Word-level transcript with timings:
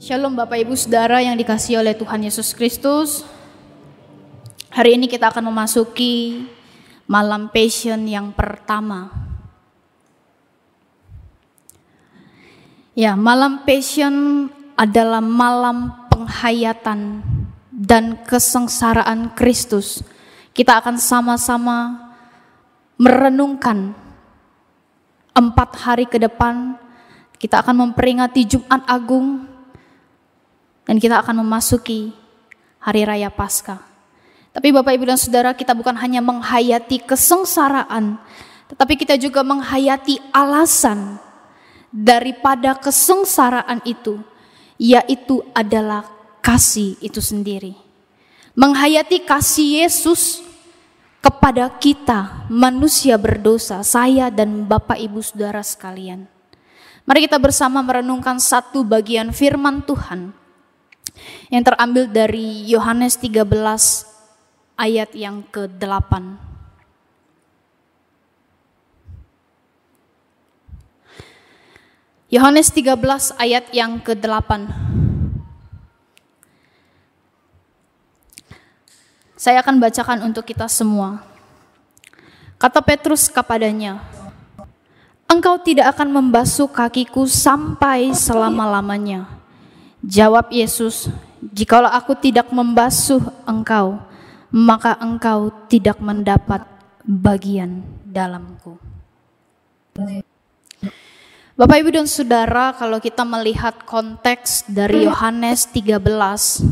Shalom 0.00 0.32
Bapak 0.32 0.64
Ibu 0.64 0.72
Saudara 0.80 1.20
yang 1.20 1.36
dikasihi 1.36 1.76
oleh 1.76 1.92
Tuhan 1.92 2.24
Yesus 2.24 2.56
Kristus. 2.56 3.20
Hari 4.72 4.96
ini 4.96 5.04
kita 5.04 5.28
akan 5.28 5.52
memasuki 5.52 6.48
malam 7.04 7.52
passion 7.52 8.08
yang 8.08 8.32
pertama. 8.32 9.12
Ya, 12.96 13.12
malam 13.12 13.60
passion 13.68 14.48
adalah 14.72 15.20
malam 15.20 15.92
penghayatan 16.08 17.20
dan 17.68 18.24
kesengsaraan 18.24 19.36
Kristus. 19.36 20.00
Kita 20.56 20.80
akan 20.80 20.96
sama-sama 20.96 22.08
merenungkan 22.96 23.92
empat 25.36 25.70
hari 25.76 26.08
ke 26.08 26.16
depan. 26.16 26.80
Kita 27.36 27.60
akan 27.60 27.92
memperingati 27.92 28.48
Jumat 28.48 28.80
Agung 28.88 29.49
dan 30.84 30.96
kita 30.96 31.20
akan 31.20 31.44
memasuki 31.44 32.12
hari 32.80 33.04
raya 33.04 33.28
Paskah. 33.28 33.80
Tapi 34.50 34.74
Bapak 34.74 34.98
Ibu 34.98 35.06
dan 35.06 35.18
Saudara, 35.20 35.54
kita 35.54 35.76
bukan 35.78 35.94
hanya 35.94 36.18
menghayati 36.18 37.06
kesengsaraan, 37.06 38.18
tetapi 38.66 38.98
kita 38.98 39.14
juga 39.14 39.46
menghayati 39.46 40.18
alasan 40.34 41.22
daripada 41.94 42.74
kesengsaraan 42.74 43.78
itu, 43.86 44.18
yaitu 44.74 45.46
adalah 45.54 46.02
kasih 46.42 46.98
itu 46.98 47.22
sendiri. 47.22 47.78
Menghayati 48.58 49.22
kasih 49.22 49.86
Yesus 49.86 50.42
kepada 51.22 51.70
kita, 51.78 52.50
manusia 52.50 53.14
berdosa, 53.14 53.86
saya 53.86 54.34
dan 54.34 54.66
Bapak 54.66 54.98
Ibu 54.98 55.22
Saudara 55.22 55.62
sekalian. 55.62 56.26
Mari 57.06 57.30
kita 57.30 57.38
bersama 57.38 57.86
merenungkan 57.86 58.42
satu 58.42 58.82
bagian 58.82 59.30
firman 59.30 59.86
Tuhan 59.86 60.39
yang 61.50 61.66
terambil 61.66 62.06
dari 62.06 62.62
Yohanes 62.70 63.18
13 63.18 63.42
ayat 64.78 65.10
yang 65.18 65.42
ke-8. 65.50 66.38
Yohanes 72.30 72.70
13 72.70 72.94
ayat 73.42 73.66
yang 73.74 73.98
ke-8. 73.98 74.70
Saya 79.34 79.58
akan 79.66 79.82
bacakan 79.82 80.22
untuk 80.22 80.46
kita 80.46 80.70
semua. 80.70 81.26
Kata 82.60 82.78
Petrus 82.78 83.26
kepadanya, 83.26 83.98
Engkau 85.26 85.58
tidak 85.58 85.96
akan 85.96 86.12
membasuh 86.12 86.70
kakiku 86.70 87.26
sampai 87.26 88.12
selama-lamanya. 88.14 89.26
Jawab 90.04 90.52
Yesus, 90.52 91.10
"Jikalau 91.40 91.88
aku 91.88 92.12
tidak 92.16 92.52
membasuh 92.52 93.20
engkau, 93.48 93.96
maka 94.52 94.96
engkau 95.00 95.48
tidak 95.66 95.96
mendapat 95.98 96.64
bagian 97.04 97.80
dalamku." 98.04 98.76
Bapak 101.60 101.76
Ibu 101.76 101.92
dan 101.92 102.08
Saudara, 102.08 102.72
kalau 102.72 102.96
kita 102.96 103.20
melihat 103.20 103.84
konteks 103.84 104.64
dari 104.64 105.04
Yohanes 105.04 105.68
13, 105.68 106.64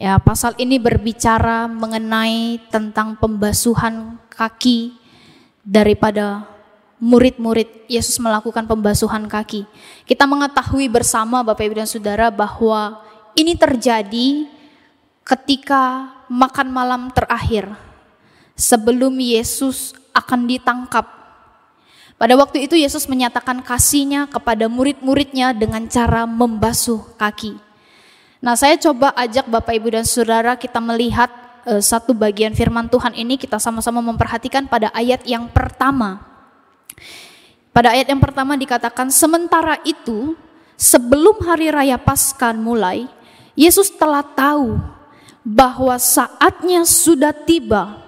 ya 0.00 0.16
pasal 0.16 0.56
ini 0.56 0.80
berbicara 0.80 1.68
mengenai 1.68 2.56
tentang 2.72 3.20
pembasuhan 3.20 4.16
kaki 4.32 4.96
daripada 5.60 6.48
murid-murid 6.96 7.84
Yesus 7.84 8.16
melakukan 8.16 8.64
pembasuhan 8.64 9.28
kaki. 9.28 9.68
Kita 10.08 10.24
mengetahui 10.24 10.88
bersama 10.88 11.44
Bapak 11.44 11.68
Ibu 11.68 11.84
dan 11.84 11.88
Saudara 11.88 12.32
bahwa 12.32 13.00
ini 13.36 13.54
terjadi 13.58 14.46
ketika 15.26 16.10
makan 16.26 16.68
malam 16.70 17.02
terakhir 17.14 17.70
sebelum 18.54 19.14
Yesus 19.18 19.94
akan 20.14 20.46
ditangkap. 20.46 21.06
Pada 22.20 22.36
waktu 22.36 22.68
itu 22.68 22.76
Yesus 22.76 23.08
menyatakan 23.08 23.64
kasihnya 23.64 24.28
kepada 24.28 24.68
murid-muridnya 24.68 25.56
dengan 25.56 25.88
cara 25.88 26.28
membasuh 26.28 27.00
kaki. 27.16 27.56
Nah 28.44 28.56
saya 28.56 28.76
coba 28.76 29.16
ajak 29.16 29.48
Bapak 29.48 29.72
Ibu 29.72 29.88
dan 29.96 30.04
Saudara 30.04 30.56
kita 30.56 30.80
melihat 30.80 31.32
uh, 31.64 31.80
satu 31.80 32.12
bagian 32.12 32.52
firman 32.52 32.92
Tuhan 32.92 33.16
ini 33.16 33.40
kita 33.40 33.56
sama-sama 33.56 34.04
memperhatikan 34.04 34.68
pada 34.68 34.92
ayat 34.92 35.24
yang 35.24 35.48
pertama 35.48 36.30
pada 37.70 37.94
ayat 37.94 38.10
yang 38.10 38.18
pertama 38.18 38.58
dikatakan, 38.58 39.14
sementara 39.14 39.78
itu 39.86 40.34
sebelum 40.74 41.38
hari 41.46 41.70
raya 41.70 41.96
Paskah 41.96 42.50
mulai, 42.52 43.06
Yesus 43.58 43.90
telah 43.94 44.22
tahu 44.22 44.78
bahwa 45.42 45.96
saatnya 45.96 46.84
sudah 46.86 47.32
tiba 47.32 47.98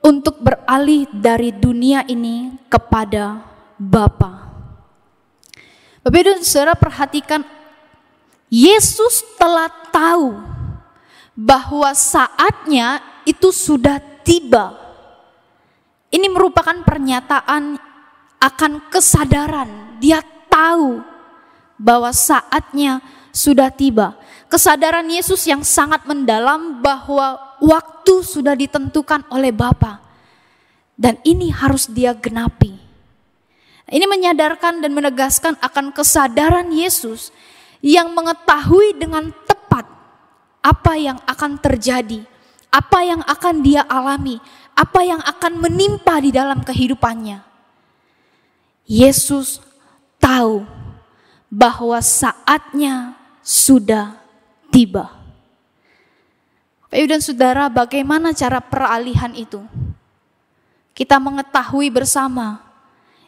untuk 0.00 0.38
beralih 0.38 1.10
dari 1.10 1.50
dunia 1.50 2.06
ini 2.06 2.54
kepada 2.70 3.42
Bapa. 3.76 4.46
Bapak 6.06 6.22
dan 6.22 6.38
saudara 6.46 6.78
perhatikan, 6.78 7.42
Yesus 8.46 9.26
telah 9.34 9.66
tahu 9.90 10.38
bahwa 11.34 11.90
saatnya 11.92 13.02
itu 13.26 13.50
sudah 13.50 13.98
tiba. 14.22 14.78
Ini 16.14 16.30
merupakan 16.30 16.78
pernyataan 16.86 17.74
akan 18.38 18.72
kesadaran. 18.86 19.98
Dia 19.98 20.22
tahu 20.46 21.02
bahwa 21.74 22.14
saatnya 22.14 23.02
sudah 23.34 23.68
tiba. 23.74 24.14
Kesadaran 24.46 25.10
Yesus 25.10 25.42
yang 25.50 25.66
sangat 25.66 26.06
mendalam 26.06 26.78
bahwa 26.78 27.58
waktu 27.58 28.22
sudah 28.22 28.54
ditentukan 28.54 29.26
oleh 29.30 29.50
Bapa. 29.50 30.02
Dan 30.96 31.20
ini 31.26 31.52
harus 31.52 31.90
dia 31.90 32.16
genapi. 32.16 32.72
Ini 33.86 34.06
menyadarkan 34.08 34.82
dan 34.82 34.90
menegaskan 34.96 35.54
akan 35.60 35.92
kesadaran 35.94 36.72
Yesus 36.72 37.30
yang 37.84 38.10
mengetahui 38.16 38.96
dengan 38.98 39.30
tepat 39.46 39.86
apa 40.64 40.92
yang 40.98 41.20
akan 41.22 41.60
terjadi, 41.62 42.26
apa 42.72 42.98
yang 43.06 43.22
akan 43.22 43.62
dia 43.62 43.86
alami, 43.86 44.42
apa 44.74 45.00
yang 45.06 45.22
akan 45.22 45.62
menimpa 45.62 46.18
di 46.18 46.34
dalam 46.34 46.66
kehidupannya. 46.66 47.38
Yesus 48.86 49.62
tahu 50.18 50.66
bahwa 51.46 52.02
saatnya 52.02 53.14
sudah 53.46 54.25
tiba. 54.76 55.08
Bapak 56.92 57.08
dan 57.08 57.20
saudara, 57.24 57.64
bagaimana 57.72 58.36
cara 58.36 58.60
peralihan 58.60 59.32
itu? 59.32 59.64
Kita 60.92 61.16
mengetahui 61.16 61.88
bersama, 61.88 62.60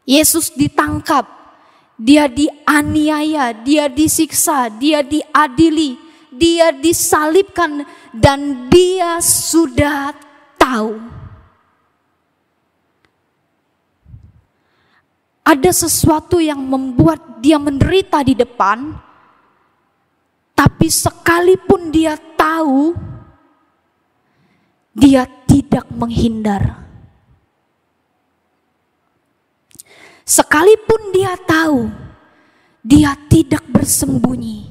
Yesus 0.04 0.52
ditangkap, 0.52 1.24
dia 1.96 2.28
dianiaya, 2.28 3.56
dia 3.56 3.88
disiksa, 3.88 4.68
dia 4.68 5.00
diadili, 5.00 5.96
dia 6.28 6.68
disalibkan, 6.68 7.88
dan 8.12 8.68
dia 8.68 9.16
sudah 9.24 10.12
tahu 10.60 11.00
ada 15.48 15.72
sesuatu 15.72 16.36
yang 16.44 16.60
membuat 16.60 17.40
dia 17.40 17.56
menderita 17.56 18.20
di 18.20 18.36
depan, 18.36 19.07
tapi 20.58 20.90
sekalipun 20.90 21.94
dia 21.94 22.18
tahu, 22.34 22.98
dia 24.90 25.22
tidak 25.46 25.86
menghindar. 25.94 26.82
Sekalipun 30.26 31.14
dia 31.14 31.38
tahu, 31.38 31.86
dia 32.82 33.14
tidak 33.30 33.62
bersembunyi. 33.70 34.66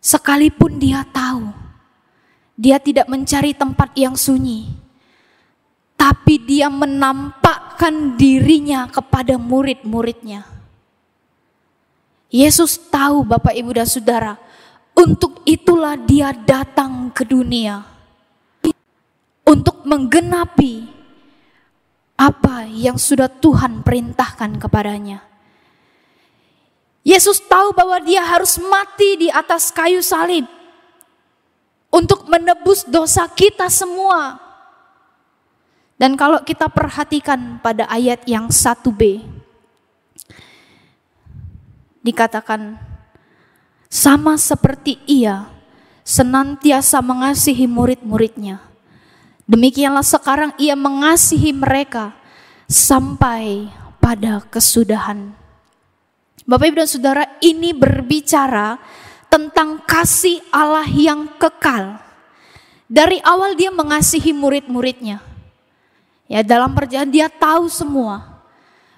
Sekalipun 0.00 0.80
dia 0.80 1.04
tahu, 1.04 1.52
dia 2.56 2.80
tidak 2.80 3.04
mencari 3.12 3.52
tempat 3.52 3.92
yang 3.92 4.16
sunyi 4.16 4.84
tapi 5.94 6.36
dia 6.36 6.68
menampakkan 6.68 8.12
dirinya 8.20 8.84
kepada 8.92 9.40
murid-muridnya. 9.40 10.53
Yesus 12.34 12.90
tahu 12.90 13.22
Bapak 13.22 13.54
Ibu 13.54 13.78
dan 13.78 13.86
Saudara, 13.86 14.34
untuk 14.98 15.38
itulah 15.46 15.94
dia 15.94 16.34
datang 16.34 17.14
ke 17.14 17.22
dunia. 17.22 17.86
Untuk 19.46 19.86
menggenapi 19.86 20.82
apa 22.18 22.66
yang 22.66 22.98
sudah 22.98 23.30
Tuhan 23.30 23.86
perintahkan 23.86 24.58
kepadanya. 24.58 25.22
Yesus 27.06 27.38
tahu 27.38 27.70
bahwa 27.70 28.02
dia 28.02 28.26
harus 28.26 28.58
mati 28.58 29.14
di 29.14 29.28
atas 29.30 29.70
kayu 29.70 30.02
salib 30.02 30.48
untuk 31.92 32.26
menebus 32.26 32.82
dosa 32.82 33.30
kita 33.30 33.70
semua. 33.70 34.42
Dan 35.94 36.18
kalau 36.18 36.42
kita 36.42 36.66
perhatikan 36.66 37.62
pada 37.62 37.86
ayat 37.86 38.26
yang 38.26 38.50
1b, 38.50 39.22
dikatakan 42.04 42.76
sama 43.88 44.36
seperti 44.36 45.00
ia 45.08 45.48
senantiasa 46.04 47.00
mengasihi 47.00 47.64
murid-muridnya. 47.64 48.60
Demikianlah 49.48 50.04
sekarang 50.04 50.52
ia 50.60 50.76
mengasihi 50.76 51.56
mereka 51.56 52.12
sampai 52.68 53.72
pada 54.00 54.44
kesudahan. 54.52 55.32
Bapak 56.44 56.68
Ibu 56.68 56.76
dan 56.84 56.88
Saudara, 56.88 57.24
ini 57.40 57.72
berbicara 57.72 58.76
tentang 59.32 59.80
kasih 59.88 60.44
Allah 60.52 60.84
yang 60.84 61.24
kekal. 61.40 61.96
Dari 62.84 63.16
awal 63.24 63.56
dia 63.56 63.72
mengasihi 63.72 64.36
murid-muridnya. 64.36 65.24
Ya, 66.28 66.44
dalam 66.44 66.76
perjalanan 66.76 67.12
dia 67.12 67.32
tahu 67.32 67.68
semua. 67.72 68.33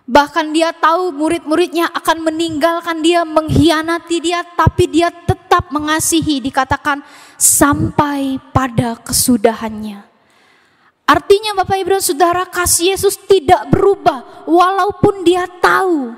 Bahkan 0.07 0.55
dia 0.55 0.71
tahu 0.71 1.11
murid-muridnya 1.11 1.91
akan 1.91 2.31
meninggalkan 2.31 3.03
dia, 3.03 3.27
mengkhianati 3.27 4.23
dia, 4.23 4.47
tapi 4.55 4.87
dia 4.87 5.11
tetap 5.11 5.75
mengasihi, 5.75 6.39
dikatakan 6.39 7.03
sampai 7.35 8.39
pada 8.55 8.95
kesudahannya. 9.03 10.07
Artinya 11.07 11.59
Bapak 11.59 11.83
Ibu 11.83 11.99
Saudara, 11.99 12.47
kasih 12.47 12.95
Yesus 12.95 13.19
tidak 13.19 13.67
berubah 13.71 14.47
walaupun 14.47 15.27
dia 15.27 15.47
tahu 15.59 16.15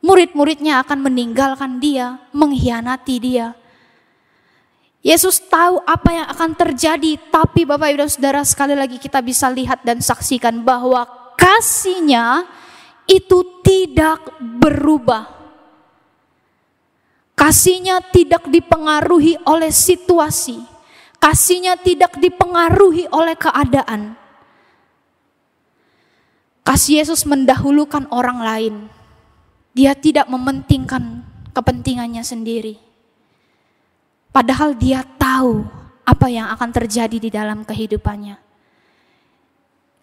murid-muridnya 0.00 0.80
akan 0.84 1.00
meninggalkan 1.00 1.80
dia, 1.80 2.20
mengkhianati 2.32 3.16
dia. 3.20 3.56
Yesus 5.00 5.40
tahu 5.40 5.80
apa 5.88 6.12
yang 6.12 6.26
akan 6.28 6.50
terjadi, 6.56 7.16
tapi 7.32 7.64
Bapak 7.64 7.88
Ibu 7.88 8.04
Saudara 8.04 8.44
sekali 8.44 8.76
lagi 8.76 9.00
kita 9.00 9.24
bisa 9.24 9.48
lihat 9.48 9.80
dan 9.80 10.00
saksikan 10.00 10.60
bahwa 10.60 11.19
kasihnya 11.40 12.44
itu 13.08 13.40
tidak 13.64 14.20
berubah. 14.60 15.40
Kasihnya 17.32 18.04
tidak 18.12 18.52
dipengaruhi 18.52 19.40
oleh 19.48 19.72
situasi. 19.72 20.60
Kasihnya 21.16 21.80
tidak 21.80 22.20
dipengaruhi 22.20 23.08
oleh 23.08 23.32
keadaan. 23.32 24.12
Kasih 26.60 27.00
Yesus 27.00 27.24
mendahulukan 27.24 28.04
orang 28.12 28.44
lain. 28.44 28.74
Dia 29.72 29.96
tidak 29.96 30.28
mementingkan 30.28 31.24
kepentingannya 31.56 32.20
sendiri. 32.20 32.76
Padahal 34.30 34.76
dia 34.76 35.02
tahu 35.18 35.64
apa 36.04 36.26
yang 36.30 36.46
akan 36.52 36.70
terjadi 36.70 37.16
di 37.18 37.30
dalam 37.32 37.66
kehidupannya. 37.66 38.49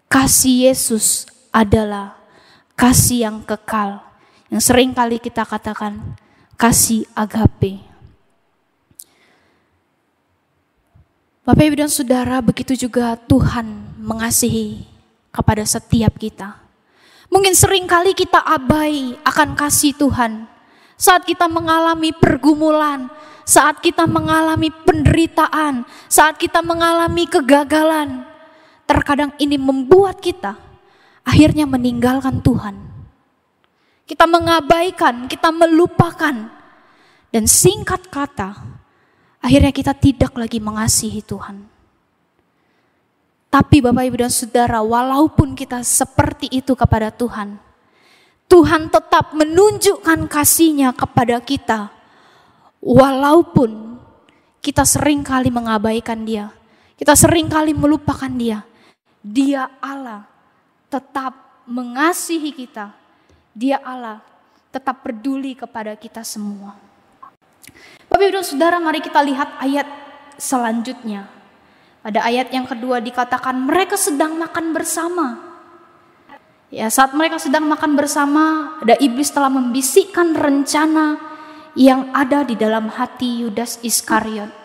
Kasih 0.08 0.72
Yesus 0.72 1.28
adalah 1.52 2.16
kasih 2.72 3.28
yang 3.28 3.44
kekal. 3.44 4.00
Yang 4.48 4.72
sering 4.72 4.96
kali 4.96 5.20
kita 5.20 5.44
katakan 5.44 6.16
kasih 6.56 7.04
agape. 7.12 7.84
Bapak 11.48 11.64
Ibu 11.64 11.80
dan 11.80 11.88
Saudara, 11.88 12.44
begitu 12.44 12.76
juga 12.76 13.16
Tuhan 13.16 13.96
mengasihi 13.96 14.84
kepada 15.32 15.64
setiap 15.64 16.20
kita. 16.20 16.60
Mungkin 17.32 17.56
sering 17.56 17.88
kali 17.88 18.12
kita 18.12 18.40
abai 18.44 19.16
akan 19.24 19.56
kasih 19.56 19.96
Tuhan. 19.96 20.44
Saat 21.00 21.24
kita 21.24 21.48
mengalami 21.48 22.12
pergumulan, 22.12 23.08
saat 23.48 23.80
kita 23.80 24.04
mengalami 24.04 24.68
penderitaan, 24.68 25.88
saat 26.04 26.36
kita 26.36 26.60
mengalami 26.60 27.24
kegagalan. 27.24 28.27
Terkadang 28.88 29.36
ini 29.36 29.60
membuat 29.60 30.16
kita 30.24 30.56
akhirnya 31.20 31.68
meninggalkan 31.68 32.40
Tuhan. 32.40 32.88
Kita 34.08 34.24
mengabaikan, 34.24 35.28
kita 35.28 35.52
melupakan. 35.52 36.56
Dan 37.28 37.44
singkat 37.44 38.08
kata, 38.08 38.56
akhirnya 39.44 39.68
kita 39.68 39.92
tidak 39.92 40.32
lagi 40.32 40.56
mengasihi 40.56 41.20
Tuhan. 41.20 41.68
Tapi 43.52 43.84
Bapak 43.84 44.04
Ibu 44.08 44.16
dan 44.24 44.32
Saudara, 44.32 44.80
walaupun 44.80 45.52
kita 45.52 45.84
seperti 45.84 46.48
itu 46.48 46.72
kepada 46.72 47.12
Tuhan, 47.12 47.60
Tuhan 48.48 48.88
tetap 48.88 49.36
menunjukkan 49.36 50.24
kasihnya 50.28 50.96
kepada 50.96 51.36
kita. 51.44 51.92
Walaupun 52.80 54.00
kita 54.64 54.88
sering 54.88 55.20
kali 55.20 55.52
mengabaikan 55.52 56.24
dia, 56.24 56.48
kita 56.96 57.12
sering 57.12 57.52
kali 57.52 57.76
melupakan 57.76 58.32
dia. 58.32 58.64
Dia 59.22 59.68
Allah 59.82 60.24
tetap 60.88 61.34
mengasihi 61.68 62.54
kita. 62.54 62.94
Dia 63.52 63.82
Allah 63.82 64.22
tetap 64.70 65.04
peduli 65.04 65.58
kepada 65.58 65.96
kita 65.98 66.22
semua. 66.22 66.76
Bapak 68.08 68.24
Ibu 68.24 68.40
Saudara, 68.40 68.80
mari 68.80 69.04
kita 69.04 69.20
lihat 69.20 69.60
ayat 69.60 69.88
selanjutnya. 70.40 71.28
Pada 72.00 72.24
ayat 72.24 72.48
yang 72.54 72.64
kedua 72.64 73.02
dikatakan 73.04 73.58
mereka 73.58 73.98
sedang 73.98 74.38
makan 74.38 74.72
bersama. 74.72 75.26
Ya, 76.68 76.88
saat 76.92 77.16
mereka 77.16 77.40
sedang 77.40 77.64
makan 77.64 77.96
bersama, 77.96 78.76
ada 78.80 78.96
iblis 79.00 79.32
telah 79.32 79.48
membisikkan 79.48 80.36
rencana 80.36 81.16
yang 81.72 82.12
ada 82.12 82.44
di 82.44 82.56
dalam 82.56 82.92
hati 82.92 83.44
Yudas 83.44 83.80
Iskariot. 83.80 84.57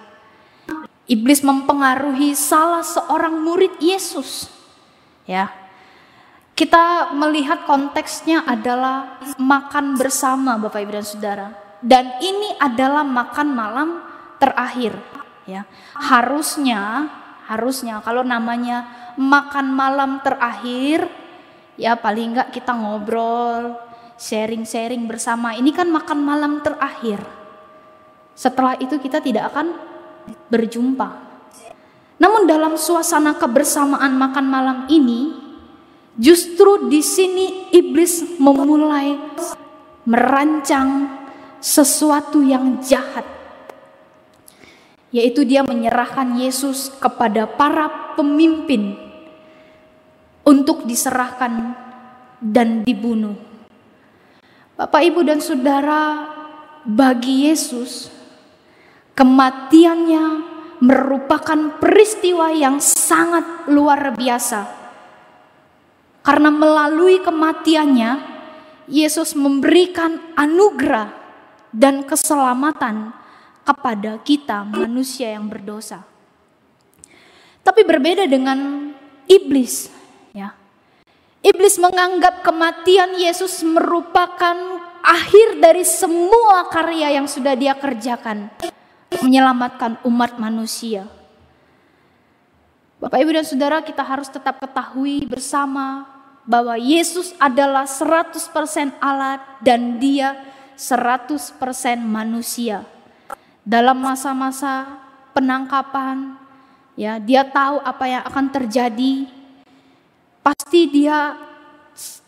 Iblis 1.03 1.43
mempengaruhi 1.43 2.31
salah 2.31 2.83
seorang 2.83 3.43
murid 3.43 3.75
Yesus. 3.83 4.47
Ya. 5.27 5.51
Kita 6.53 7.11
melihat 7.17 7.65
konteksnya 7.65 8.45
adalah 8.45 9.19
makan 9.41 9.97
bersama 9.97 10.55
Bapak 10.61 10.85
Ibu 10.85 10.91
dan 10.95 11.05
Saudara. 11.05 11.47
Dan 11.83 12.05
ini 12.23 12.55
adalah 12.61 13.03
makan 13.03 13.47
malam 13.51 13.89
terakhir, 14.39 14.95
ya. 15.43 15.67
Harusnya 15.97 17.11
harusnya 17.43 17.99
kalau 17.99 18.23
namanya 18.23 18.87
makan 19.19 19.75
malam 19.75 20.23
terakhir 20.23 21.11
ya 21.75 21.99
paling 21.99 22.33
enggak 22.33 22.55
kita 22.55 22.71
ngobrol 22.71 23.75
sharing-sharing 24.15 25.03
bersama 25.03 25.51
ini 25.57 25.75
kan 25.75 25.91
makan 25.91 26.23
malam 26.23 26.63
terakhir 26.63 27.19
setelah 28.33 28.79
itu 28.79 28.95
kita 28.97 29.19
tidak 29.19 29.51
akan 29.51 29.75
berjumpa 30.47 31.07
namun 32.21 32.47
dalam 32.47 32.79
suasana 32.79 33.35
kebersamaan 33.35 34.15
makan 34.15 34.45
malam 34.47 34.77
ini 34.87 35.33
justru 36.15 36.87
di 36.87 37.01
sini 37.01 37.73
iblis 37.73 38.37
memulai 38.37 39.17
merancang 40.05 41.09
sesuatu 41.63 42.43
yang 42.43 42.79
jahat 42.83 43.25
yaitu 45.13 45.45
dia 45.45 45.61
menyerahkan 45.61 46.41
Yesus 46.41 46.89
kepada 46.97 47.45
para 47.45 48.17
pemimpin 48.17 48.97
untuk 50.41 50.83
diserahkan 50.89 51.77
dan 52.41 52.83
dibunuh. 52.83 53.37
Bapak, 54.75 55.05
ibu, 55.05 55.21
dan 55.23 55.39
saudara, 55.39 56.27
bagi 56.83 57.47
Yesus, 57.47 58.09
kematiannya 59.13 60.25
merupakan 60.83 61.79
peristiwa 61.79 62.51
yang 62.51 62.81
sangat 62.83 63.69
luar 63.71 64.11
biasa, 64.17 64.67
karena 66.25 66.49
melalui 66.51 67.23
kematiannya 67.23 68.33
Yesus 68.91 69.31
memberikan 69.37 70.19
anugerah 70.35 71.15
dan 71.71 72.03
keselamatan 72.03 73.15
kepada 73.63 74.19
kita 74.27 74.67
manusia 74.67 75.31
yang 75.31 75.47
berdosa. 75.47 76.03
Tapi 77.63 77.87
berbeda 77.87 78.27
dengan 78.27 78.91
iblis, 79.23 79.87
ya. 80.35 80.51
Iblis 81.39 81.79
menganggap 81.79 82.43
kematian 82.43 83.15
Yesus 83.15 83.63
merupakan 83.63 84.83
akhir 84.99 85.63
dari 85.63 85.87
semua 85.87 86.67
karya 86.67 87.19
yang 87.19 87.27
sudah 87.27 87.55
dia 87.55 87.75
kerjakan 87.75 88.51
menyelamatkan 89.21 90.01
umat 90.07 90.39
manusia. 90.41 91.05
Bapak 93.03 93.19
Ibu 93.19 93.35
dan 93.35 93.45
Saudara 93.45 93.83
kita 93.83 93.99
harus 93.99 94.31
tetap 94.31 94.63
ketahui 94.63 95.27
bersama 95.27 96.07
bahwa 96.47 96.79
Yesus 96.79 97.35
adalah 97.35 97.83
100% 97.83 98.39
Allah 99.03 99.43
dan 99.59 99.99
dia 99.99 100.39
100% 100.79 101.59
manusia 101.99 102.87
dalam 103.63 103.95
masa-masa 104.03 104.99
penangkapan, 105.31 106.35
ya, 106.99 107.15
dia 107.17 107.47
tahu 107.47 107.79
apa 107.79 108.05
yang 108.07 108.23
akan 108.27 108.45
terjadi. 108.51 109.27
Pasti 110.43 110.91
dia 110.91 111.39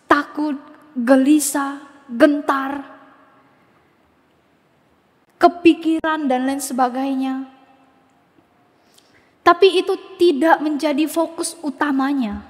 takut, 0.08 0.56
gelisah, 0.96 1.84
gentar, 2.08 2.95
kepikiran 5.39 6.27
dan 6.27 6.48
lain 6.48 6.62
sebagainya. 6.63 7.48
Tapi 9.46 9.77
itu 9.77 9.94
tidak 10.18 10.58
menjadi 10.58 11.06
fokus 11.06 11.54
utamanya. 11.62 12.42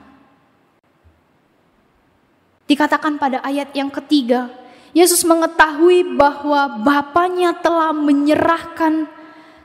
Dikatakan 2.66 3.20
pada 3.20 3.44
ayat 3.44 3.76
yang 3.76 3.92
ketiga, 3.92 4.48
Yesus 4.96 5.28
mengetahui 5.28 6.16
bahwa 6.16 6.80
Bapaknya 6.82 7.52
telah 7.60 7.92
menyerahkan 7.92 9.12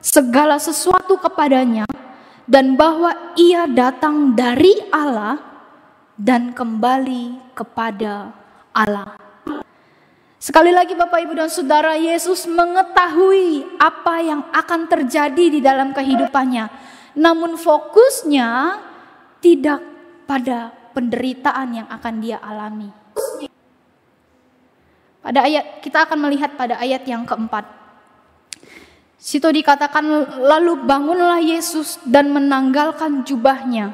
segala 0.03 0.59
sesuatu 0.59 1.17
kepadanya 1.23 1.87
dan 2.51 2.75
bahwa 2.75 3.15
ia 3.39 3.71
datang 3.71 4.35
dari 4.35 4.75
Allah 4.91 5.39
dan 6.19 6.51
kembali 6.51 7.55
kepada 7.55 8.35
Allah. 8.75 9.30
Sekali 10.41 10.73
lagi 10.73 10.97
Bapak 10.97 11.21
Ibu 11.21 11.37
dan 11.37 11.53
Saudara, 11.53 12.01
Yesus 12.01 12.49
mengetahui 12.49 13.77
apa 13.77 14.25
yang 14.25 14.41
akan 14.57 14.89
terjadi 14.89 15.53
di 15.53 15.61
dalam 15.61 15.93
kehidupannya. 15.93 16.65
Namun 17.21 17.61
fokusnya 17.61 18.81
tidak 19.45 19.85
pada 20.25 20.73
penderitaan 20.97 21.85
yang 21.85 21.89
akan 21.93 22.15
dia 22.25 22.41
alami. 22.41 22.89
Pada 25.21 25.45
ayat 25.45 25.85
kita 25.85 26.09
akan 26.09 26.19
melihat 26.25 26.57
pada 26.57 26.81
ayat 26.81 27.05
yang 27.05 27.29
keempat. 27.29 27.69
Situ 29.21 29.45
dikatakan 29.45 30.41
lalu 30.41 30.81
bangunlah 30.89 31.45
Yesus 31.45 32.01
dan 32.09 32.33
menanggalkan 32.33 33.29
jubahnya. 33.29 33.93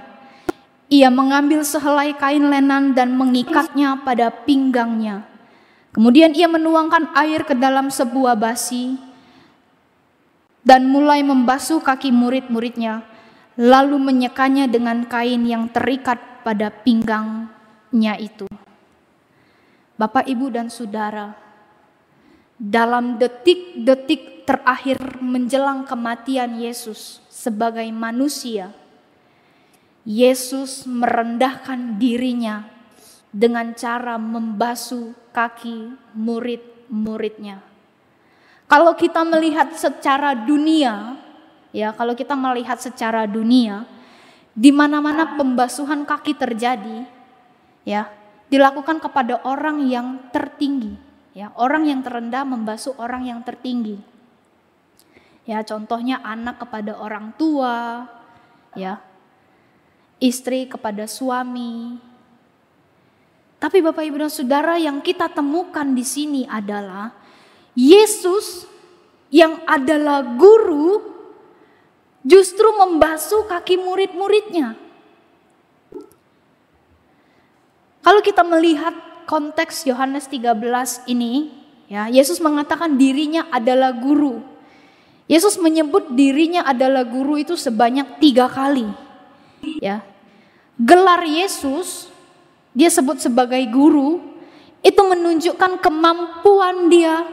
Ia 0.94 1.10
mengambil 1.10 1.66
sehelai 1.66 2.14
kain 2.14 2.46
lenan 2.46 2.94
dan 2.94 3.18
mengikatnya 3.18 3.98
pada 4.06 4.30
pinggangnya. 4.30 5.35
Kemudian 5.94 6.34
ia 6.36 6.48
menuangkan 6.50 7.14
air 7.16 7.44
ke 7.46 7.56
dalam 7.56 7.88
sebuah 7.88 8.36
basi 8.36 8.96
dan 10.66 10.90
mulai 10.90 11.22
membasuh 11.22 11.78
kaki 11.78 12.10
murid-muridnya, 12.10 13.06
lalu 13.54 13.96
menyekanya 13.96 14.66
dengan 14.66 15.06
kain 15.06 15.46
yang 15.46 15.70
terikat 15.70 16.18
pada 16.42 16.68
pinggangnya 16.74 18.18
itu. 18.18 18.50
Bapak, 19.96 20.28
Ibu, 20.28 20.52
dan 20.52 20.68
Saudara, 20.68 21.32
dalam 22.60 23.16
detik-detik 23.16 24.44
terakhir 24.44 25.00
menjelang 25.24 25.88
kematian 25.88 26.60
Yesus 26.60 27.24
sebagai 27.32 27.88
manusia, 27.94 28.76
Yesus 30.04 30.84
merendahkan 30.84 31.96
dirinya 31.96 32.75
dengan 33.36 33.76
cara 33.76 34.16
membasuh 34.16 35.12
kaki 35.36 35.92
murid-muridnya. 36.16 37.60
Kalau 38.64 38.96
kita 38.96 39.28
melihat 39.28 39.76
secara 39.76 40.32
dunia, 40.32 41.20
ya, 41.68 41.92
kalau 41.92 42.16
kita 42.16 42.32
melihat 42.32 42.80
secara 42.80 43.28
dunia, 43.28 43.84
di 44.56 44.72
mana-mana 44.72 45.36
pembasuhan 45.36 46.08
kaki 46.08 46.32
terjadi, 46.32 47.04
ya, 47.84 48.08
dilakukan 48.48 49.04
kepada 49.04 49.44
orang 49.44 49.84
yang 49.84 50.32
tertinggi. 50.32 50.96
Ya, 51.36 51.52
orang 51.60 51.84
yang 51.84 52.00
terendah 52.00 52.48
membasuh 52.48 52.96
orang 52.96 53.28
yang 53.28 53.44
tertinggi. 53.44 54.00
Ya, 55.44 55.60
contohnya 55.60 56.24
anak 56.24 56.64
kepada 56.64 56.96
orang 56.96 57.36
tua, 57.36 58.08
ya. 58.72 59.04
Istri 60.16 60.72
kepada 60.72 61.04
suami. 61.04 62.00
Tapi 63.56 63.80
Bapak 63.80 64.04
Ibu 64.04 64.20
dan 64.20 64.32
Saudara 64.32 64.76
yang 64.76 65.00
kita 65.00 65.32
temukan 65.32 65.88
di 65.96 66.04
sini 66.04 66.42
adalah 66.44 67.08
Yesus 67.72 68.68
yang 69.32 69.64
adalah 69.64 70.20
guru 70.36 71.00
justru 72.20 72.68
membasuh 72.76 73.48
kaki 73.48 73.80
murid-muridnya. 73.80 74.76
Kalau 78.04 78.22
kita 78.22 78.46
melihat 78.46 78.94
konteks 79.26 79.82
Yohanes 79.88 80.30
13 80.30 81.10
ini, 81.10 81.50
ya, 81.90 82.06
Yesus 82.06 82.38
mengatakan 82.38 82.94
dirinya 82.94 83.50
adalah 83.50 83.90
guru. 83.90 84.42
Yesus 85.26 85.58
menyebut 85.58 86.14
dirinya 86.14 86.62
adalah 86.62 87.02
guru 87.02 87.34
itu 87.34 87.58
sebanyak 87.58 88.22
tiga 88.22 88.46
kali. 88.46 88.86
Ya, 89.82 90.06
gelar 90.78 91.26
Yesus 91.26 92.06
dia 92.76 92.92
sebut 92.92 93.16
sebagai 93.16 93.64
guru 93.72 94.20
itu 94.84 95.00
menunjukkan 95.00 95.80
kemampuan 95.80 96.92
dia 96.92 97.24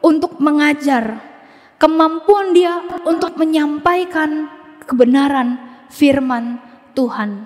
untuk 0.00 0.40
mengajar, 0.40 1.20
kemampuan 1.76 2.56
dia 2.56 2.80
untuk 3.04 3.36
menyampaikan 3.36 4.48
kebenaran 4.88 5.60
firman 5.92 6.56
Tuhan. 6.96 7.44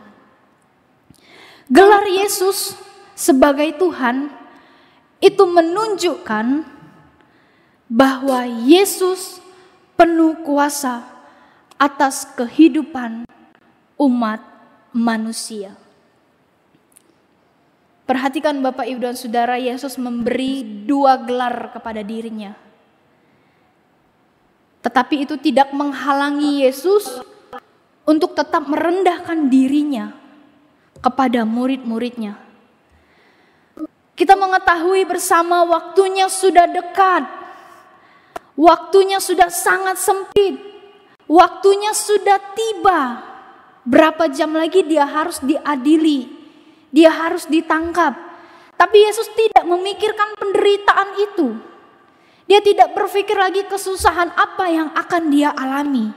Gelar 1.66 2.06
Yesus 2.06 2.78
sebagai 3.18 3.74
Tuhan 3.74 4.30
itu 5.18 5.42
menunjukkan 5.42 6.62
bahwa 7.90 8.46
Yesus 8.46 9.42
penuh 9.98 10.38
kuasa 10.46 11.02
atas 11.74 12.22
kehidupan 12.38 13.26
umat 13.98 14.40
manusia. 14.94 15.81
Perhatikan 18.12 18.60
Bapak 18.60 18.84
Ibu 18.84 19.08
dan 19.08 19.16
Saudara, 19.16 19.56
Yesus 19.56 19.96
memberi 19.96 20.84
dua 20.84 21.16
gelar 21.16 21.72
kepada 21.72 22.04
dirinya. 22.04 22.52
Tetapi 24.84 25.24
itu 25.24 25.40
tidak 25.40 25.72
menghalangi 25.72 26.60
Yesus 26.60 27.08
untuk 28.04 28.36
tetap 28.36 28.68
merendahkan 28.68 29.48
dirinya 29.48 30.12
kepada 31.00 31.48
murid-muridnya. 31.48 32.36
Kita 34.12 34.36
mengetahui 34.36 35.08
bersama 35.08 35.64
waktunya 35.64 36.28
sudah 36.28 36.68
dekat. 36.68 37.24
Waktunya 38.60 39.24
sudah 39.24 39.48
sangat 39.48 39.96
sempit. 39.96 40.60
Waktunya 41.24 41.96
sudah 41.96 42.36
tiba. 42.52 43.24
Berapa 43.88 44.28
jam 44.28 44.52
lagi 44.52 44.84
dia 44.84 45.08
harus 45.08 45.40
diadili. 45.40 46.41
Dia 46.92 47.08
harus 47.08 47.48
ditangkap. 47.48 48.12
Tapi 48.76 48.98
Yesus 49.00 49.26
tidak 49.32 49.64
memikirkan 49.64 50.36
penderitaan 50.36 51.08
itu. 51.16 51.48
Dia 52.44 52.60
tidak 52.60 52.92
berpikir 52.92 53.34
lagi 53.34 53.64
kesusahan 53.64 54.28
apa 54.36 54.68
yang 54.68 54.92
akan 54.92 55.22
dia 55.32 55.50
alami. 55.56 56.12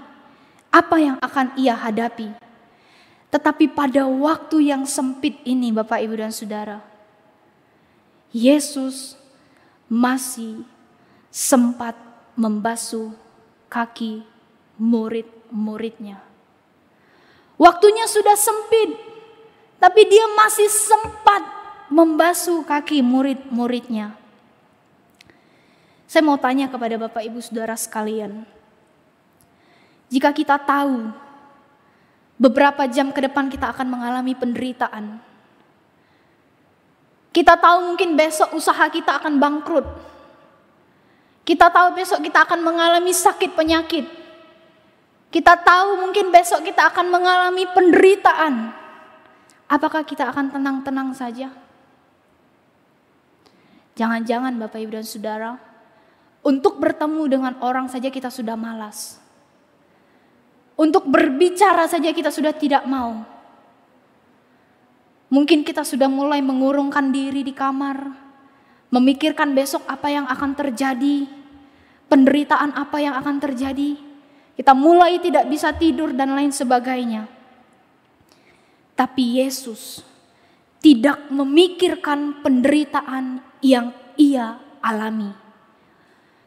Apa 0.75 0.99
yang 0.99 1.15
akan 1.23 1.55
ia 1.55 1.71
hadapi. 1.79 2.35
Tetapi 3.31 3.71
pada 3.71 4.03
waktu 4.03 4.75
yang 4.75 4.83
sempit 4.83 5.39
ini 5.47 5.71
Bapak 5.71 6.03
Ibu 6.03 6.15
dan 6.19 6.31
Saudara, 6.35 6.79
Yesus 8.35 9.15
masih 9.87 10.67
sempat 11.31 11.95
membasuh 12.35 13.15
kaki 13.71 14.23
murid-muridnya. 14.79 16.19
Waktunya 17.55 18.07
sudah 18.07 18.35
sempit, 18.35 18.95
tapi 19.85 20.01
dia 20.09 20.25
masih 20.33 20.65
sempat 20.65 21.45
membasuh 21.93 22.65
kaki 22.65 23.05
murid-muridnya. 23.05 24.17
Saya 26.09 26.25
mau 26.25 26.41
tanya 26.41 26.65
kepada 26.65 26.97
Bapak 26.97 27.21
Ibu 27.21 27.37
Saudara 27.37 27.77
sekalian. 27.77 28.49
Jika 30.09 30.33
kita 30.33 30.57
tahu 30.57 31.13
Beberapa 32.35 32.83
jam 32.91 33.15
ke 33.15 33.23
depan 33.23 33.47
kita 33.47 33.71
akan 33.71 33.87
mengalami 33.87 34.35
penderitaan. 34.35 35.23
Kita 37.31 37.55
tahu 37.55 37.95
mungkin 37.95 38.19
besok 38.19 38.51
usaha 38.51 38.91
kita 38.91 39.23
akan 39.23 39.39
bangkrut. 39.39 39.87
Kita 41.47 41.71
tahu 41.71 41.95
besok 41.95 42.19
kita 42.19 42.43
akan 42.43 42.59
mengalami 42.59 43.15
sakit 43.15 43.55
penyakit. 43.55 44.03
Kita 45.31 45.55
tahu 45.63 45.99
mungkin 45.99 46.31
besok 46.31 46.63
kita 46.67 46.91
akan 46.91 47.07
mengalami 47.07 47.63
penderitaan. 47.71 48.84
Apakah 49.65 50.05
kita 50.05 50.29
akan 50.29 50.53
tenang-tenang 50.53 51.09
saja? 51.17 51.49
Jangan-jangan 53.95 54.59
Bapak 54.61 54.77
Ibu 54.77 55.01
dan 55.01 55.07
Saudara, 55.07 55.57
untuk 56.45 56.77
bertemu 56.77 57.23
dengan 57.25 57.53
orang 57.63 57.89
saja 57.89 58.13
kita 58.13 58.29
sudah 58.29 58.53
malas. 58.53 59.17
Untuk 60.75 61.07
berbicara 61.07 61.87
saja 61.89 62.11
kita 62.11 62.29
sudah 62.29 62.53
tidak 62.53 62.85
mau. 62.85 63.25
Mungkin 65.33 65.65
kita 65.65 65.81
sudah 65.81 66.05
mulai 66.05 66.43
mengurungkan 66.45 67.09
diri 67.09 67.41
di 67.41 67.55
kamar, 67.55 68.13
memikirkan 68.93 69.57
besok 69.57 69.81
apa 69.89 70.13
yang 70.13 70.29
akan 70.29 70.53
terjadi, 70.53 71.25
penderitaan 72.05 72.77
apa 72.77 73.01
yang 73.01 73.17
akan 73.17 73.41
terjadi. 73.41 73.97
Kita 74.55 74.71
mulai 74.77 75.17
tidak 75.19 75.49
bisa 75.49 75.73
tidur 75.73 76.13
dan 76.13 76.31
lain 76.37 76.53
sebagainya. 76.53 77.34
Tapi 78.95 79.43
Yesus 79.43 79.99
tidak 80.79 81.27
memikirkan 81.27 82.39
penderitaan 82.39 83.43
yang 83.59 83.91
ia 84.15 84.55
alami. 84.79 85.35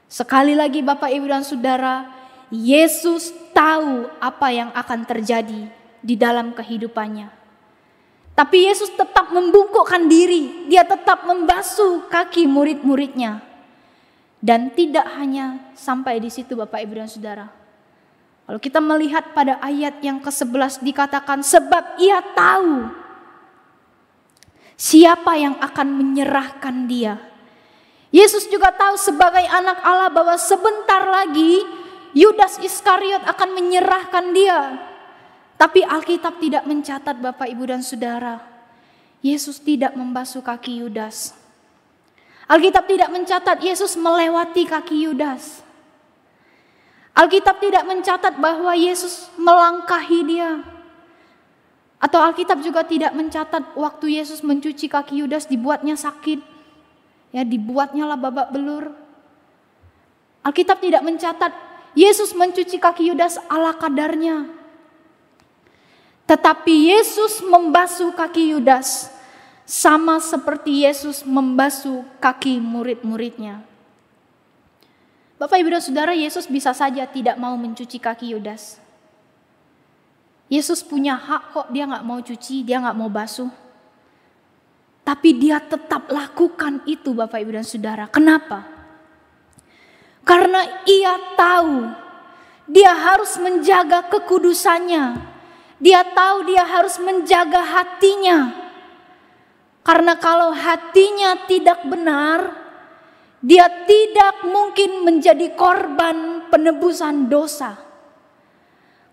Sekali 0.08 0.56
lagi 0.56 0.80
Bapak 0.80 1.12
Ibu 1.12 1.26
dan 1.28 1.44
Saudara, 1.44 2.08
Yesus 2.48 3.28
tahu 3.52 4.08
apa 4.16 4.48
yang 4.48 4.72
akan 4.72 5.04
terjadi 5.04 5.68
di 6.00 6.14
dalam 6.16 6.56
kehidupannya. 6.56 7.28
Tapi 8.32 8.70
Yesus 8.70 8.94
tetap 8.94 9.34
membungkukkan 9.34 10.06
diri, 10.06 10.70
dia 10.70 10.86
tetap 10.86 11.26
membasuh 11.26 12.06
kaki 12.08 12.46
murid-muridnya. 12.46 13.44
Dan 14.38 14.70
tidak 14.70 15.10
hanya 15.18 15.74
sampai 15.74 16.22
di 16.22 16.30
situ 16.30 16.54
Bapak 16.54 16.78
Ibu 16.86 17.02
dan 17.02 17.10
Saudara. 17.10 17.57
Kalau 18.48 18.56
kita 18.64 18.80
melihat 18.80 19.36
pada 19.36 19.60
ayat 19.60 20.00
yang 20.00 20.24
ke-11 20.24 20.80
dikatakan 20.80 21.44
sebab 21.44 22.00
ia 22.00 22.24
tahu 22.32 22.88
siapa 24.72 25.36
yang 25.36 25.60
akan 25.60 25.92
menyerahkan 25.92 26.88
dia. 26.88 27.20
Yesus 28.08 28.48
juga 28.48 28.72
tahu 28.72 28.96
sebagai 28.96 29.44
anak 29.52 29.84
Allah 29.84 30.08
bahwa 30.08 30.32
sebentar 30.40 31.04
lagi 31.04 31.60
Yudas 32.16 32.56
Iskariot 32.64 33.20
akan 33.28 33.52
menyerahkan 33.52 34.32
dia. 34.32 34.80
Tapi 35.60 35.84
Alkitab 35.84 36.40
tidak 36.40 36.64
mencatat 36.64 37.20
Bapak 37.20 37.52
Ibu 37.52 37.68
dan 37.68 37.84
Saudara. 37.84 38.40
Yesus 39.20 39.60
tidak 39.60 39.92
membasuh 39.92 40.40
kaki 40.40 40.80
Yudas. 40.80 41.36
Alkitab 42.48 42.88
tidak 42.88 43.12
mencatat 43.12 43.60
Yesus 43.60 43.92
melewati 43.92 44.64
kaki 44.64 45.04
Yudas. 45.04 45.67
Alkitab 47.18 47.58
tidak 47.58 47.82
mencatat 47.82 48.38
bahwa 48.38 48.70
Yesus 48.78 49.26
melangkahi 49.34 50.20
dia. 50.22 50.62
Atau 51.98 52.22
Alkitab 52.22 52.62
juga 52.62 52.86
tidak 52.86 53.10
mencatat 53.10 53.74
waktu 53.74 54.22
Yesus 54.22 54.38
mencuci 54.46 54.86
kaki 54.86 55.26
Yudas 55.26 55.50
dibuatnya 55.50 55.98
sakit. 55.98 56.38
Ya, 57.34 57.42
dibuatnya 57.42 58.06
lah 58.06 58.14
babak 58.14 58.54
belur. 58.54 58.94
Alkitab 60.46 60.78
tidak 60.78 61.02
mencatat 61.02 61.50
Yesus 61.98 62.38
mencuci 62.38 62.78
kaki 62.78 63.10
Yudas 63.10 63.42
ala 63.50 63.74
kadarnya. 63.74 64.46
Tetapi 66.30 66.94
Yesus 66.94 67.42
membasuh 67.42 68.14
kaki 68.14 68.54
Yudas 68.54 69.10
sama 69.66 70.22
seperti 70.22 70.86
Yesus 70.86 71.26
membasuh 71.26 72.06
kaki 72.22 72.62
murid-muridnya. 72.62 73.66
Bapak 75.38 75.54
Ibu 75.62 75.70
dan 75.70 75.82
Saudara, 75.82 76.12
Yesus 76.18 76.50
bisa 76.50 76.74
saja 76.74 77.06
tidak 77.06 77.38
mau 77.38 77.54
mencuci 77.54 78.02
kaki 78.02 78.34
Yudas. 78.34 78.82
Yesus 80.50 80.82
punya 80.82 81.14
hak 81.14 81.54
kok 81.54 81.68
dia 81.70 81.86
nggak 81.86 82.02
mau 82.02 82.18
cuci, 82.18 82.66
dia 82.66 82.82
nggak 82.82 82.98
mau 82.98 83.06
basuh. 83.06 83.46
Tapi 85.06 85.38
dia 85.38 85.62
tetap 85.62 86.10
lakukan 86.10 86.82
itu 86.90 87.14
Bapak 87.14 87.38
Ibu 87.38 87.54
dan 87.54 87.64
Saudara. 87.64 88.04
Kenapa? 88.10 88.66
Karena 90.26 90.60
ia 90.84 91.14
tahu 91.38 91.86
dia 92.66 92.92
harus 92.92 93.38
menjaga 93.38 94.10
kekudusannya. 94.10 95.16
Dia 95.78 96.02
tahu 96.02 96.50
dia 96.50 96.66
harus 96.66 96.98
menjaga 96.98 97.62
hatinya. 97.62 98.52
Karena 99.86 100.18
kalau 100.18 100.52
hatinya 100.52 101.46
tidak 101.48 101.86
benar, 101.88 102.67
dia 103.38 103.70
tidak 103.86 104.42
mungkin 104.50 105.06
menjadi 105.06 105.54
korban 105.54 106.50
penebusan 106.50 107.30
dosa. 107.30 107.78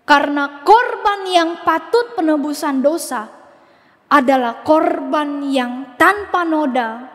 Karena 0.06 0.62
korban 0.62 1.26
yang 1.30 1.66
patut 1.66 2.14
penebusan 2.14 2.82
dosa 2.82 3.26
adalah 4.10 4.62
korban 4.62 5.42
yang 5.50 5.98
tanpa 5.98 6.46
noda, 6.46 7.10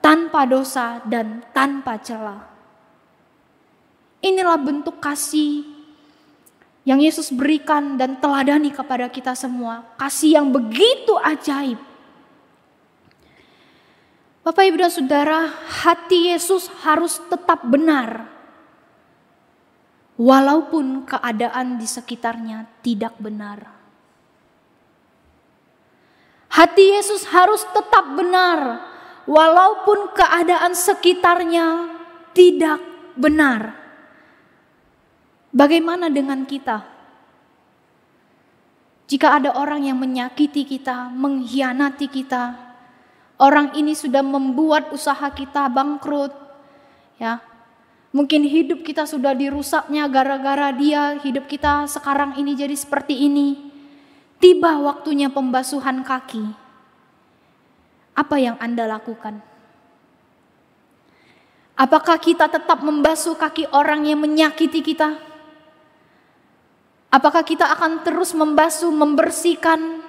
tanpa 0.00 0.48
dosa, 0.48 1.04
dan 1.04 1.44
tanpa 1.52 2.00
celah. 2.00 2.48
Inilah 4.24 4.56
bentuk 4.56 5.00
kasih 5.00 5.64
yang 6.84 7.00
Yesus 7.00 7.28
berikan 7.32 8.00
dan 8.00 8.20
teladani 8.20 8.72
kepada 8.72 9.08
kita 9.12 9.36
semua. 9.36 9.84
Kasih 10.00 10.40
yang 10.40 10.48
begitu 10.48 11.16
ajaib. 11.20 11.89
Bapak, 14.40 14.64
Ibu, 14.72 14.76
dan 14.80 14.88
Saudara, 14.88 15.52
hati 15.84 16.32
Yesus 16.32 16.72
harus 16.80 17.20
tetap 17.28 17.60
benar. 17.68 18.24
Walaupun 20.16 21.04
keadaan 21.04 21.76
di 21.76 21.84
sekitarnya 21.84 22.64
tidak 22.80 23.20
benar. 23.20 23.68
Hati 26.48 26.84
Yesus 26.96 27.28
harus 27.28 27.64
tetap 27.72 28.16
benar. 28.16 28.80
Walaupun 29.28 30.16
keadaan 30.16 30.72
sekitarnya 30.72 31.92
tidak 32.32 32.80
benar. 33.20 33.76
Bagaimana 35.52 36.08
dengan 36.08 36.48
kita? 36.48 36.84
Jika 39.04 39.36
ada 39.36 39.52
orang 39.58 39.84
yang 39.84 39.98
menyakiti 40.00 40.64
kita, 40.64 41.12
mengkhianati 41.12 42.06
kita, 42.06 42.69
orang 43.40 43.72
ini 43.72 43.96
sudah 43.96 44.20
membuat 44.20 44.92
usaha 44.92 45.32
kita 45.32 45.72
bangkrut, 45.72 46.30
ya. 47.16 47.40
Mungkin 48.12 48.44
hidup 48.44 48.82
kita 48.84 49.06
sudah 49.08 49.32
dirusaknya 49.32 50.04
gara-gara 50.10 50.74
dia, 50.76 51.16
hidup 51.24 51.46
kita 51.48 51.88
sekarang 51.88 52.36
ini 52.36 52.58
jadi 52.58 52.76
seperti 52.76 53.16
ini. 53.16 53.70
Tiba 54.42 54.76
waktunya 54.82 55.30
pembasuhan 55.30 56.02
kaki. 56.02 56.42
Apa 58.18 58.36
yang 58.36 58.58
Anda 58.58 58.90
lakukan? 58.90 59.40
Apakah 61.78 62.18
kita 62.20 62.50
tetap 62.50 62.84
membasuh 62.84 63.38
kaki 63.38 63.70
orang 63.72 64.04
yang 64.04 64.20
menyakiti 64.20 64.84
kita? 64.84 65.16
Apakah 67.14 67.46
kita 67.46 67.70
akan 67.72 68.04
terus 68.04 68.34
membasuh, 68.34 68.90
membersihkan, 68.90 70.02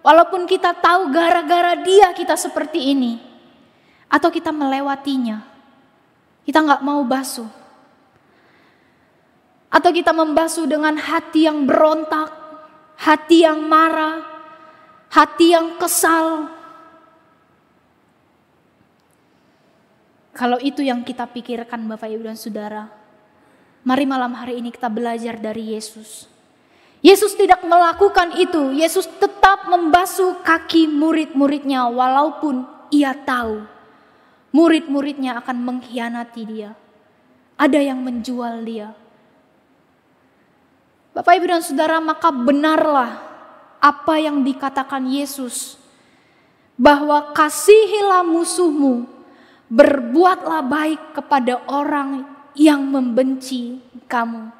walaupun 0.00 0.48
kita 0.48 0.76
tahu 0.76 1.12
gara-gara 1.12 1.76
dia 1.80 2.12
kita 2.12 2.36
seperti 2.36 2.92
ini, 2.92 3.20
atau 4.10 4.28
kita 4.28 4.50
melewatinya, 4.50 5.46
kita 6.42 6.58
nggak 6.58 6.82
mau 6.82 7.00
basuh, 7.06 7.48
atau 9.70 9.90
kita 9.94 10.10
membasuh 10.10 10.66
dengan 10.66 10.98
hati 10.98 11.46
yang 11.46 11.62
berontak, 11.62 12.34
hati 12.98 13.46
yang 13.46 13.62
marah, 13.70 14.26
hati 15.14 15.54
yang 15.54 15.78
kesal. 15.78 16.50
Kalau 20.34 20.56
itu 20.58 20.80
yang 20.80 21.04
kita 21.04 21.28
pikirkan, 21.28 21.84
Bapak, 21.84 22.08
Ibu, 22.08 22.24
dan 22.24 22.38
Saudara, 22.38 22.88
mari 23.84 24.08
malam 24.08 24.32
hari 24.32 24.58
ini 24.58 24.72
kita 24.72 24.88
belajar 24.88 25.36
dari 25.36 25.76
Yesus. 25.76 26.26
Yesus 27.00 27.32
tidak 27.32 27.64
melakukan 27.64 28.36
itu. 28.36 28.76
Yesus 28.76 29.08
tetap 29.18 29.64
membasuh 29.68 30.40
kaki 30.44 30.84
murid-muridnya 30.84 31.88
walaupun 31.88 32.68
ia 32.92 33.16
tahu 33.16 33.64
murid-muridnya 34.50 35.38
akan 35.42 35.56
mengkhianati 35.62 36.42
dia. 36.46 36.70
Ada 37.60 37.80
yang 37.92 38.00
menjual 38.00 38.64
dia. 38.64 38.96
Bapak 41.10 41.36
Ibu 41.36 41.46
dan 41.50 41.62
Saudara, 41.62 41.98
maka 41.98 42.30
benarlah 42.30 43.20
apa 43.82 44.14
yang 44.20 44.40
dikatakan 44.46 45.10
Yesus 45.10 45.76
bahwa 46.80 47.36
kasihilah 47.36 48.24
musuhmu, 48.24 49.04
berbuatlah 49.68 50.62
baik 50.64 51.02
kepada 51.20 51.60
orang 51.68 52.24
yang 52.56 52.80
membenci 52.80 53.82
kamu. 54.08 54.59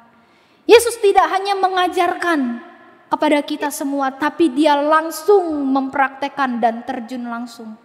Yesus 0.71 1.03
tidak 1.03 1.27
hanya 1.35 1.59
mengajarkan 1.59 2.63
kepada 3.11 3.43
kita 3.43 3.67
semua, 3.67 4.07
tapi 4.15 4.47
dia 4.55 4.79
langsung 4.79 5.67
mempraktekkan 5.67 6.63
dan 6.63 6.87
terjun 6.87 7.27
langsung. 7.27 7.75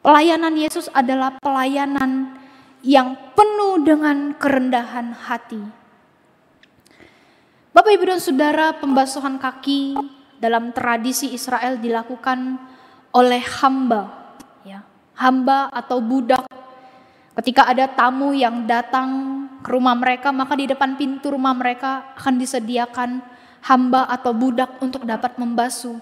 Pelayanan 0.00 0.56
Yesus 0.56 0.88
adalah 0.88 1.36
pelayanan 1.36 2.32
yang 2.80 3.12
penuh 3.36 3.84
dengan 3.84 4.32
kerendahan 4.40 5.12
hati. 5.12 5.60
Bapak, 7.76 7.92
Ibu, 7.92 8.04
dan 8.08 8.20
Saudara, 8.24 8.72
pembasuhan 8.80 9.36
kaki 9.36 10.00
dalam 10.40 10.72
tradisi 10.72 11.36
Israel 11.36 11.76
dilakukan 11.76 12.56
oleh 13.12 13.44
hamba, 13.60 14.32
ya, 14.64 14.80
hamba 15.20 15.68
atau 15.68 16.00
budak. 16.00 16.48
Ketika 17.36 17.68
ada 17.68 17.84
tamu 17.90 18.32
yang 18.32 18.64
datang 18.64 19.43
rumah 19.72 19.96
mereka, 19.96 20.28
maka 20.34 20.52
di 20.58 20.68
depan 20.68 20.98
pintu 21.00 21.32
rumah 21.32 21.56
mereka 21.56 22.12
akan 22.20 22.36
disediakan 22.36 23.24
hamba 23.64 24.04
atau 24.12 24.36
budak 24.36 24.76
untuk 24.84 25.08
dapat 25.08 25.40
membasuh, 25.40 25.96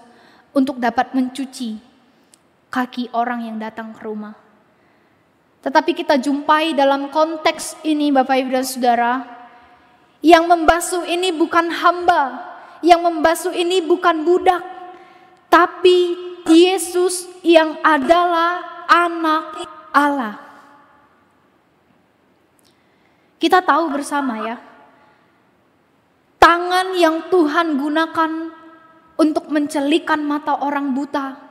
untuk 0.51 0.81
dapat 0.81 1.15
mencuci 1.15 1.79
kaki 2.67 3.13
orang 3.15 3.47
yang 3.47 3.57
datang 3.61 3.95
ke 3.95 4.01
rumah. 4.03 4.35
Tetapi 5.63 5.95
kita 5.95 6.19
jumpai 6.19 6.75
dalam 6.75 7.07
konteks 7.07 7.79
ini 7.87 8.11
Bapak 8.11 8.35
Ibu 8.35 8.49
dan 8.51 8.65
Saudara, 8.67 9.13
yang 10.19 10.43
membasuh 10.43 11.07
ini 11.07 11.31
bukan 11.31 11.71
hamba, 11.71 12.43
yang 12.83 12.99
membasuh 12.99 13.55
ini 13.55 13.79
bukan 13.79 14.27
budak, 14.27 14.59
tapi 15.47 16.19
Yesus 16.43 17.31
yang 17.39 17.79
adalah 17.79 18.83
anak 18.91 19.63
Allah. 19.95 20.52
Kita 23.43 23.59
tahu 23.59 23.91
bersama 23.91 24.39
ya, 24.39 24.55
tangan 26.39 26.95
yang 26.95 27.27
Tuhan 27.27 27.75
gunakan 27.75 28.31
untuk 29.19 29.51
mencelikan 29.51 30.23
mata 30.23 30.63
orang 30.63 30.95
buta. 30.95 31.43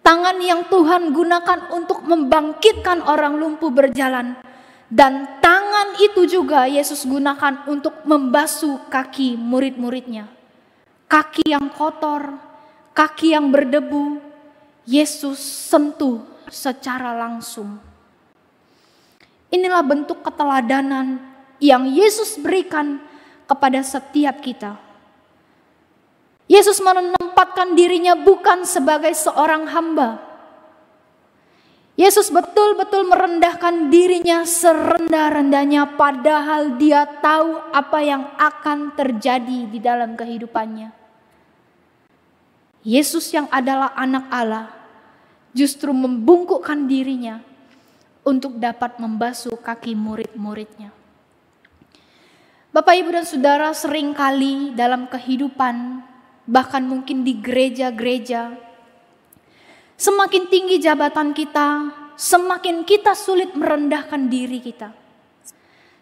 Tangan 0.00 0.40
yang 0.40 0.72
Tuhan 0.72 1.12
gunakan 1.12 1.68
untuk 1.76 2.00
membangkitkan 2.08 3.04
orang 3.04 3.36
lumpuh 3.36 3.68
berjalan. 3.68 4.40
Dan 4.88 5.36
tangan 5.44 6.00
itu 6.00 6.24
juga 6.24 6.64
Yesus 6.64 7.04
gunakan 7.04 7.68
untuk 7.68 8.08
membasuh 8.08 8.88
kaki 8.88 9.36
murid-muridnya. 9.36 10.32
Kaki 11.12 11.44
yang 11.44 11.68
kotor, 11.76 12.40
kaki 12.96 13.36
yang 13.36 13.52
berdebu, 13.52 14.16
Yesus 14.88 15.36
sentuh 15.68 16.24
secara 16.48 17.12
langsung. 17.12 17.91
Inilah 19.52 19.84
bentuk 19.84 20.24
keteladanan 20.24 21.20
yang 21.60 21.84
Yesus 21.84 22.40
berikan 22.40 22.98
kepada 23.44 23.84
setiap 23.84 24.40
kita. 24.40 24.80
Yesus 26.48 26.80
menempatkan 26.80 27.76
dirinya 27.76 28.16
bukan 28.16 28.64
sebagai 28.64 29.12
seorang 29.12 29.68
hamba. 29.68 30.20
Yesus 31.92 32.32
betul-betul 32.32 33.04
merendahkan 33.04 33.92
dirinya 33.92 34.48
serendah-rendahnya 34.48 36.00
padahal 36.00 36.80
dia 36.80 37.04
tahu 37.20 37.60
apa 37.68 37.98
yang 38.00 38.32
akan 38.40 38.96
terjadi 38.96 39.68
di 39.68 39.76
dalam 39.76 40.16
kehidupannya. 40.16 40.88
Yesus 42.82 43.30
yang 43.36 43.46
adalah 43.52 43.92
anak 43.94 44.24
Allah 44.32 44.66
justru 45.52 45.92
membungkukkan 45.92 46.88
dirinya 46.88 47.51
untuk 48.22 48.58
dapat 48.58 48.98
membasuh 49.02 49.58
kaki 49.58 49.98
murid-muridnya. 49.98 50.94
Bapak, 52.72 52.94
Ibu, 52.96 53.10
dan 53.12 53.26
Saudara 53.28 53.68
sering 53.76 54.16
kali 54.16 54.72
dalam 54.72 55.04
kehidupan, 55.04 56.00
bahkan 56.48 56.80
mungkin 56.80 57.20
di 57.20 57.36
gereja-gereja, 57.36 58.56
semakin 60.00 60.48
tinggi 60.48 60.80
jabatan 60.80 61.36
kita, 61.36 61.92
semakin 62.16 62.86
kita 62.88 63.12
sulit 63.12 63.52
merendahkan 63.52 64.30
diri 64.30 64.62
kita. 64.64 64.94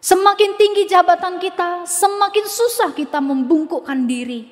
Semakin 0.01 0.57
tinggi 0.57 0.89
jabatan 0.89 1.37
kita, 1.37 1.85
semakin 1.85 2.47
susah 2.49 2.97
kita 2.97 3.21
membungkukkan 3.21 4.09
diri. 4.09 4.49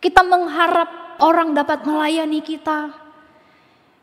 Kita 0.00 0.24
mengharap 0.24 1.20
orang 1.20 1.52
dapat 1.52 1.84
melayani 1.84 2.40
kita. 2.40 2.88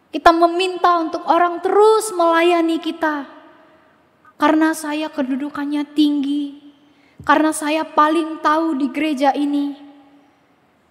Kita 0.07 0.31
meminta 0.31 0.95
untuk 1.03 1.23
orang 1.27 1.59
terus 1.59 2.15
melayani 2.15 2.79
kita. 2.79 3.27
Karena 4.37 4.71
saya 4.71 5.09
kedudukannya 5.09 5.83
tinggi, 5.97 6.67
karena 7.25 7.49
saya 7.49 7.81
paling 7.83 8.37
tahu 8.39 8.77
di 8.77 8.87
gereja 8.93 9.33
ini. 9.33 9.73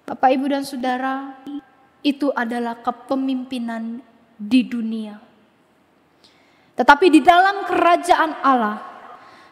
Bapak, 0.02 0.34
Ibu, 0.34 0.46
dan 0.50 0.66
Saudara, 0.66 1.38
itu 2.02 2.30
adalah 2.34 2.82
kepemimpinan 2.82 4.02
di 4.34 4.60
dunia. 4.66 5.18
Tetapi 6.76 7.06
di 7.08 7.20
dalam 7.24 7.64
kerajaan 7.64 8.36
Allah, 8.44 8.78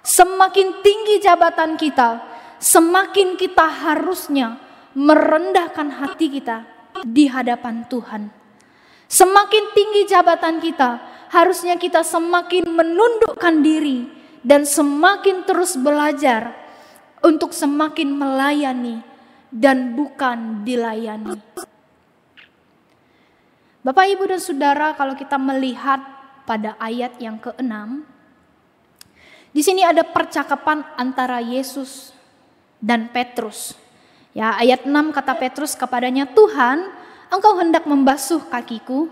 semakin 0.05 0.85
tinggi 0.85 1.24
jabatan 1.24 1.81
kita, 1.81 2.20
semakin 2.61 3.40
kita 3.40 3.64
harusnya 3.64 4.61
merendahkan 4.92 5.88
hati 6.05 6.29
kita 6.29 6.68
di 7.03 7.27
hadapan 7.27 7.88
Tuhan. 7.88 8.43
Semakin 9.06 9.64
tinggi 9.76 10.02
jabatan 10.08 10.58
kita, 10.58 10.98
harusnya 11.30 11.74
kita 11.78 12.06
semakin 12.06 12.66
menundukkan 12.70 13.54
diri 13.62 14.08
dan 14.44 14.68
semakin 14.68 15.42
terus 15.48 15.74
belajar 15.74 16.52
untuk 17.24 17.56
semakin 17.56 18.12
melayani 18.12 19.00
dan 19.48 19.96
bukan 19.96 20.62
dilayani. 20.66 21.40
Bapak, 23.84 24.06
Ibu, 24.16 24.24
dan 24.32 24.40
Saudara, 24.40 24.96
kalau 24.96 25.12
kita 25.12 25.36
melihat 25.36 26.00
pada 26.48 26.72
ayat 26.80 27.20
yang 27.20 27.36
keenam, 27.36 28.04
di 29.52 29.60
sini 29.60 29.84
ada 29.84 30.02
percakapan 30.02 30.82
antara 30.96 31.38
Yesus 31.38 32.10
dan 32.80 33.12
Petrus. 33.12 33.76
Ya, 34.34 34.56
ayat 34.58 34.88
6 34.88 35.14
kata 35.14 35.36
Petrus 35.38 35.78
kepadanya, 35.78 36.26
"Tuhan, 36.26 36.90
engkau 37.32 37.56
hendak 37.60 37.84
membasuh 37.84 38.40
kakiku?" 38.48 39.08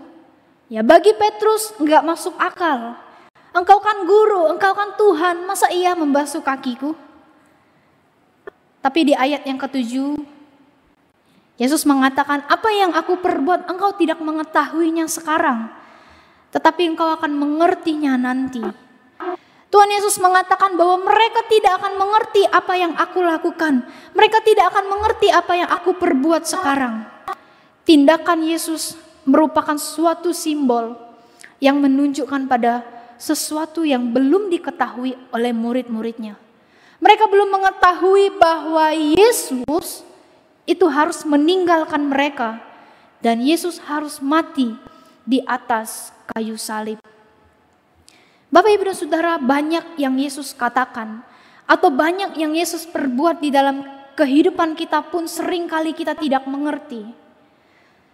Ya, 0.73 0.81
bagi 0.81 1.13
Petrus 1.13 1.75
enggak 1.77 2.01
masuk 2.01 2.33
akal. 2.41 2.97
Engkau 3.53 3.77
kan 3.77 4.09
guru, 4.09 4.49
engkau 4.49 4.73
kan 4.73 4.97
Tuhan, 4.97 5.45
masa 5.45 5.69
ia 5.69 5.93
membasuh 5.93 6.41
kakiku? 6.41 6.97
Tapi 8.81 8.99
di 9.05 9.13
ayat 9.13 9.45
yang 9.45 9.61
ketujuh, 9.61 10.17
Yesus 11.61 11.85
mengatakan, 11.85 12.41
apa 12.49 12.73
yang 12.73 12.97
aku 12.97 13.21
perbuat 13.21 13.69
engkau 13.69 13.93
tidak 13.93 14.17
mengetahuinya 14.17 15.05
sekarang, 15.05 15.69
tetapi 16.49 16.97
engkau 16.97 17.13
akan 17.13 17.37
mengertinya 17.37 18.17
nanti. 18.17 18.65
Tuhan 19.69 19.89
Yesus 19.93 20.17
mengatakan 20.17 20.73
bahwa 20.73 21.13
mereka 21.13 21.45
tidak 21.49 21.77
akan 21.77 21.93
mengerti 22.01 22.49
apa 22.49 22.73
yang 22.73 22.93
aku 22.97 23.21
lakukan. 23.21 23.85
Mereka 24.17 24.41
tidak 24.41 24.73
akan 24.73 24.85
mengerti 24.89 25.29
apa 25.29 25.53
yang 25.53 25.69
aku 25.69 25.93
perbuat 25.97 26.45
sekarang. 26.49 27.12
Tindakan 27.83 28.47
Yesus 28.47 28.95
merupakan 29.27 29.75
suatu 29.75 30.31
simbol 30.31 30.95
yang 31.59 31.83
menunjukkan 31.83 32.47
pada 32.47 32.83
sesuatu 33.19 33.83
yang 33.83 34.11
belum 34.11 34.47
diketahui 34.51 35.15
oleh 35.31 35.51
murid-muridnya. 35.51 36.39
Mereka 37.03 37.27
belum 37.27 37.51
mengetahui 37.51 38.39
bahwa 38.39 38.95
Yesus 38.95 40.07
itu 40.63 40.85
harus 40.87 41.27
meninggalkan 41.27 42.07
mereka 42.07 42.63
dan 43.19 43.43
Yesus 43.43 43.79
harus 43.83 44.23
mati 44.23 44.75
di 45.27 45.43
atas 45.43 46.15
kayu 46.31 46.55
salib. 46.55 46.99
Bapak 48.47 48.71
Ibu 48.79 48.83
dan 48.87 48.95
Saudara, 48.95 49.33
banyak 49.35 49.99
yang 49.99 50.15
Yesus 50.15 50.55
katakan 50.55 51.19
atau 51.67 51.91
banyak 51.91 52.35
yang 52.39 52.55
Yesus 52.55 52.87
perbuat 52.87 53.43
di 53.43 53.51
dalam 53.51 53.83
kehidupan 54.15 54.75
kita 54.79 55.03
pun 55.11 55.27
sering 55.27 55.67
kali 55.67 55.91
kita 55.91 56.15
tidak 56.15 56.47
mengerti. 56.47 57.22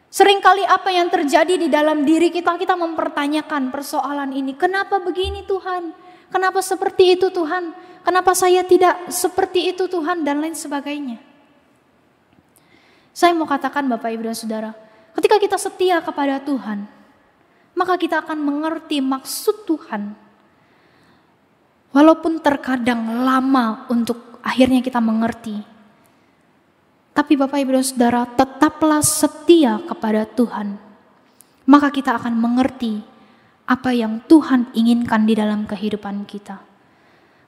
Seringkali 0.09 0.65
apa 0.65 0.89
yang 0.89 1.05
terjadi 1.13 1.53
di 1.53 1.69
dalam 1.69 2.01
diri 2.01 2.33
kita, 2.33 2.57
kita 2.57 2.73
mempertanyakan 2.73 3.69
persoalan 3.69 4.33
ini. 4.33 4.57
Kenapa 4.57 4.97
begini 4.97 5.45
Tuhan? 5.45 5.93
Kenapa 6.33 6.65
seperti 6.65 7.13
itu 7.13 7.29
Tuhan? 7.29 7.73
Kenapa 8.01 8.33
saya 8.33 8.65
tidak 8.65 9.09
seperti 9.13 9.69
itu 9.69 9.85
Tuhan 9.85 10.25
dan 10.25 10.41
lain 10.41 10.57
sebagainya. 10.57 11.21
Saya 13.13 13.37
mau 13.37 13.45
katakan 13.45 13.85
Bapak 13.85 14.09
Ibu 14.09 14.25
dan 14.25 14.37
Saudara, 14.37 14.71
ketika 15.13 15.37
kita 15.37 15.57
setia 15.61 16.01
kepada 16.01 16.41
Tuhan, 16.41 16.89
maka 17.77 17.93
kita 17.99 18.25
akan 18.25 18.37
mengerti 18.39 19.03
maksud 19.03 19.69
Tuhan. 19.69 20.15
Walaupun 21.89 22.41
terkadang 22.41 23.25
lama 23.25 23.85
untuk 23.93 24.41
akhirnya 24.41 24.81
kita 24.81 25.01
mengerti. 25.01 25.78
Tapi 27.19 27.35
Bapak 27.35 27.59
Ibu 27.59 27.75
dan 27.75 27.83
Saudara 27.83 28.23
tetaplah 28.23 29.03
setia 29.03 29.75
kepada 29.83 30.23
Tuhan. 30.23 30.79
Maka 31.67 31.91
kita 31.91 32.15
akan 32.15 32.31
mengerti 32.31 33.03
apa 33.67 33.91
yang 33.91 34.23
Tuhan 34.23 34.71
inginkan 34.71 35.27
di 35.27 35.35
dalam 35.35 35.67
kehidupan 35.67 36.23
kita. 36.23 36.63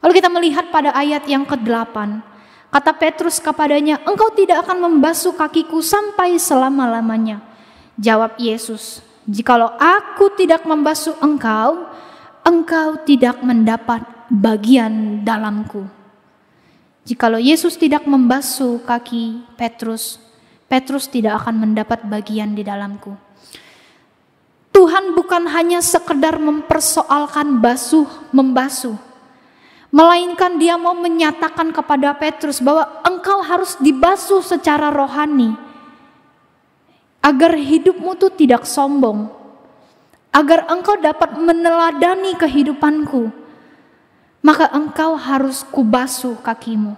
Lalu 0.04 0.12
kita 0.20 0.28
melihat 0.28 0.68
pada 0.76 0.92
ayat 0.92 1.24
yang 1.24 1.48
ke-8, 1.48 2.20
kata 2.68 2.92
Petrus 3.00 3.40
kepadanya, 3.40 4.04
"Engkau 4.04 4.36
tidak 4.36 4.68
akan 4.68 4.92
membasuh 4.92 5.32
kakiku 5.40 5.80
sampai 5.80 6.36
selama-lamanya." 6.36 7.40
Jawab 7.96 8.36
Yesus, 8.44 9.00
"Jikalau 9.24 9.72
aku 9.80 10.36
tidak 10.36 10.68
membasuh 10.68 11.16
engkau, 11.24 11.88
engkau 12.44 13.00
tidak 13.08 13.40
mendapat 13.40 14.04
bagian 14.28 15.24
dalamku." 15.24 16.01
Jikalau 17.02 17.42
Yesus 17.42 17.82
tidak 17.82 18.06
membasuh 18.06 18.78
kaki 18.86 19.42
Petrus, 19.58 20.22
Petrus 20.70 21.10
tidak 21.10 21.42
akan 21.44 21.68
mendapat 21.68 22.06
bagian 22.06 22.54
di 22.54 22.62
dalamku. 22.62 23.18
Tuhan 24.72 25.18
bukan 25.18 25.50
hanya 25.52 25.84
sekedar 25.84 26.40
mempersoalkan 26.40 27.60
basuh 27.60 28.08
membasuh. 28.32 28.96
Melainkan 29.92 30.56
dia 30.56 30.80
mau 30.80 30.96
menyatakan 30.96 31.76
kepada 31.76 32.16
Petrus 32.16 32.64
bahwa 32.64 32.88
engkau 33.04 33.44
harus 33.44 33.76
dibasuh 33.84 34.40
secara 34.40 34.88
rohani. 34.88 35.52
Agar 37.20 37.60
hidupmu 37.60 38.16
itu 38.16 38.32
tidak 38.32 38.64
sombong. 38.64 39.28
Agar 40.32 40.72
engkau 40.72 40.96
dapat 40.96 41.36
meneladani 41.36 42.40
kehidupanku. 42.40 43.41
Maka 44.42 44.74
engkau 44.74 45.14
harus 45.18 45.62
kubasuh 45.70 46.38
kakimu. 46.42 46.98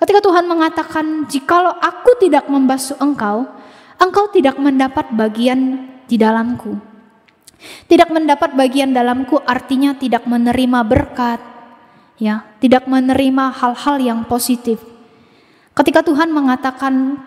Ketika 0.00 0.20
Tuhan 0.24 0.48
mengatakan, 0.48 1.24
jikalau 1.28 1.72
aku 1.76 2.16
tidak 2.20 2.48
membasuh 2.48 2.96
engkau, 3.00 3.48
engkau 4.00 4.28
tidak 4.32 4.56
mendapat 4.56 5.12
bagian 5.12 5.88
di 6.08 6.16
dalamku. 6.16 6.76
Tidak 7.84 8.08
mendapat 8.08 8.56
bagian 8.56 8.96
dalamku 8.96 9.36
artinya 9.44 9.92
tidak 9.92 10.24
menerima 10.24 10.80
berkat, 10.88 11.40
ya, 12.16 12.48
tidak 12.60 12.88
menerima 12.88 13.52
hal-hal 13.52 14.00
yang 14.00 14.20
positif. 14.24 14.80
Ketika 15.76 16.00
Tuhan 16.00 16.32
mengatakan 16.32 17.20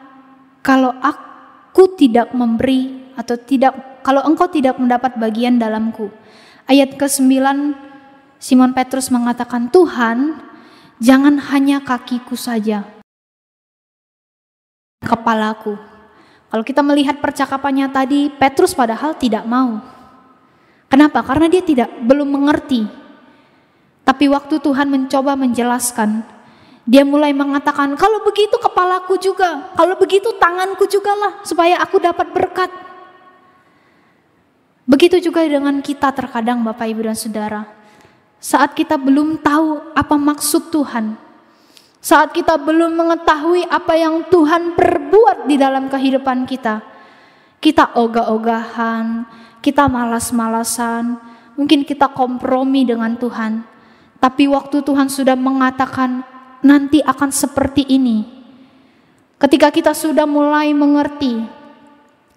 kalau 0.65 0.93
aku 1.01 1.93
tidak 1.93 2.33
memberi 2.33 3.13
atau 3.13 3.37
tidak 3.37 4.01
kalau 4.01 4.25
engkau 4.25 4.49
tidak 4.49 4.77
mendapat 4.81 5.15
bagian 5.15 5.61
dalamku. 5.61 6.09
Ayat 6.65 6.95
ke-9 6.95 7.29
Simon 8.43 8.75
Petrus 8.75 9.07
mengatakan, 9.07 9.71
"Tuhan, 9.71 10.35
jangan 10.99 11.39
hanya 11.55 11.79
kakiku 11.79 12.35
saja, 12.35 12.83
kepalaku." 14.99 15.79
Kalau 16.51 16.63
kita 16.67 16.83
melihat 16.83 17.23
percakapannya 17.23 17.87
tadi, 17.87 18.27
Petrus 18.27 18.75
padahal 18.75 19.15
tidak 19.15 19.47
mau. 19.47 19.79
Kenapa? 20.91 21.23
Karena 21.23 21.47
dia 21.47 21.63
tidak 21.63 21.87
belum 22.03 22.35
mengerti. 22.35 22.85
Tapi 24.03 24.27
waktu 24.27 24.59
Tuhan 24.59 24.91
mencoba 24.91 25.39
menjelaskan, 25.39 26.21
dia 26.83 27.07
mulai 27.07 27.31
mengatakan, 27.31 27.95
kalau 27.95 28.21
begitu 28.27 28.59
kepalaku 28.59 29.15
juga, 29.17 29.71
kalau 29.73 29.95
begitu 29.95 30.35
tanganku 30.35 30.83
juga 30.91 31.15
lah, 31.15 31.33
supaya 31.47 31.79
aku 31.79 31.97
dapat 31.97 32.27
berkat. 32.35 32.69
Begitu 34.83 35.23
juga 35.31 35.47
dengan 35.47 35.79
kita 35.79 36.11
terkadang 36.11 36.59
Bapak 36.61 36.85
Ibu 36.91 37.07
dan 37.07 37.15
Saudara. 37.15 37.82
Saat 38.43 38.75
kita 38.75 38.99
belum 38.99 39.39
tahu 39.39 39.95
apa 39.95 40.19
maksud 40.19 40.67
Tuhan, 40.67 41.15
saat 42.03 42.35
kita 42.35 42.59
belum 42.59 42.99
mengetahui 42.99 43.63
apa 43.71 43.95
yang 43.95 44.27
Tuhan 44.27 44.75
perbuat 44.75 45.47
di 45.47 45.55
dalam 45.55 45.87
kehidupan 45.87 46.43
kita, 46.43 46.83
kita 47.63 47.95
ogah-ogahan, 47.95 49.23
kita 49.63 49.87
malas-malasan, 49.87 51.15
mungkin 51.55 51.87
kita 51.87 52.11
kompromi 52.11 52.83
dengan 52.83 53.15
Tuhan. 53.15 53.63
Tapi 54.19 54.51
waktu 54.51 54.83
Tuhan 54.83 55.07
sudah 55.07 55.39
mengatakan, 55.39 56.27
nanti 56.59 56.99
akan 56.99 57.31
seperti 57.31 57.87
ini. 57.87 58.27
Ketika 59.39 59.71
kita 59.71 59.95
sudah 59.95 60.27
mulai 60.27 60.75
mengerti, 60.75 61.39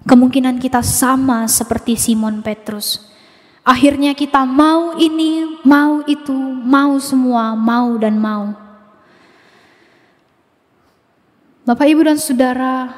kemungkinan 0.06 0.62
kita 0.62 0.86
sama 0.86 1.50
seperti 1.50 1.98
Simon 1.98 2.46
Petrus. 2.46 3.15
Akhirnya 3.66 4.14
kita 4.14 4.46
mau 4.46 4.94
ini, 4.94 5.58
mau 5.66 5.98
itu, 6.06 6.38
mau 6.62 6.94
semua, 7.02 7.58
mau 7.58 7.98
dan 7.98 8.14
mau. 8.14 8.54
Bapak 11.66 11.90
Ibu 11.90 12.06
dan 12.06 12.14
Saudara, 12.14 12.94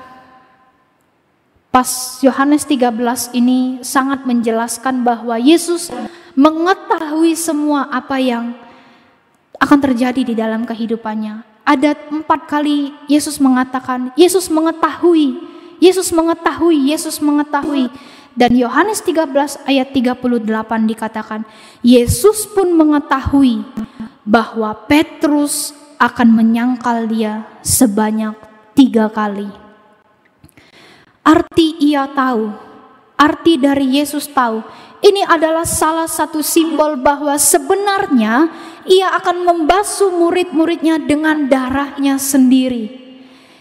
pas 1.73 2.21
Yohanes 2.21 2.69
13 2.69 3.33
ini 3.33 3.81
sangat 3.81 4.29
menjelaskan 4.29 5.01
bahwa 5.01 5.41
Yesus 5.41 5.89
mengetahui 6.37 7.33
semua 7.33 7.89
apa 7.89 8.21
yang 8.21 8.53
akan 9.57 9.79
terjadi 9.81 10.21
di 10.21 10.37
dalam 10.37 10.69
kehidupannya. 10.69 11.49
Ada 11.65 11.97
empat 12.13 12.45
kali 12.45 12.93
Yesus 13.09 13.41
mengatakan, 13.41 14.13
Yesus 14.21 14.53
mengetahui, 14.53 15.41
Yesus 15.81 16.13
mengetahui, 16.13 16.93
Yesus 16.93 17.25
mengetahui. 17.25 17.89
Dan 18.39 18.55
Yohanes 18.55 19.03
13 19.03 19.67
ayat 19.67 19.91
38 19.91 20.47
dikatakan, 20.87 21.43
Yesus 21.83 22.47
pun 22.47 22.71
mengetahui 22.71 23.67
bahwa 24.23 24.71
Petrus 24.87 25.75
akan 25.99 26.39
menyangkal 26.39 27.11
dia 27.11 27.43
sebanyak 27.67 28.39
tiga 28.79 29.11
kali. 29.11 29.51
Arti 31.27 31.83
ia 31.83 32.07
tahu, 32.07 32.55
arti 33.19 33.59
dari 33.59 33.99
Yesus 33.99 34.31
tahu, 34.31 34.63
ini 35.03 35.27
adalah 35.27 35.67
salah 35.67 36.07
satu 36.07 36.39
simbol 36.39 36.95
bahwa 36.95 37.35
sebenarnya 37.35 38.55
ia 38.87 39.19
akan 39.19 39.51
membasuh 39.51 40.15
murid-muridnya 40.15 41.03
dengan 41.03 41.51
darahnya 41.51 42.23
sendiri. 42.23 43.03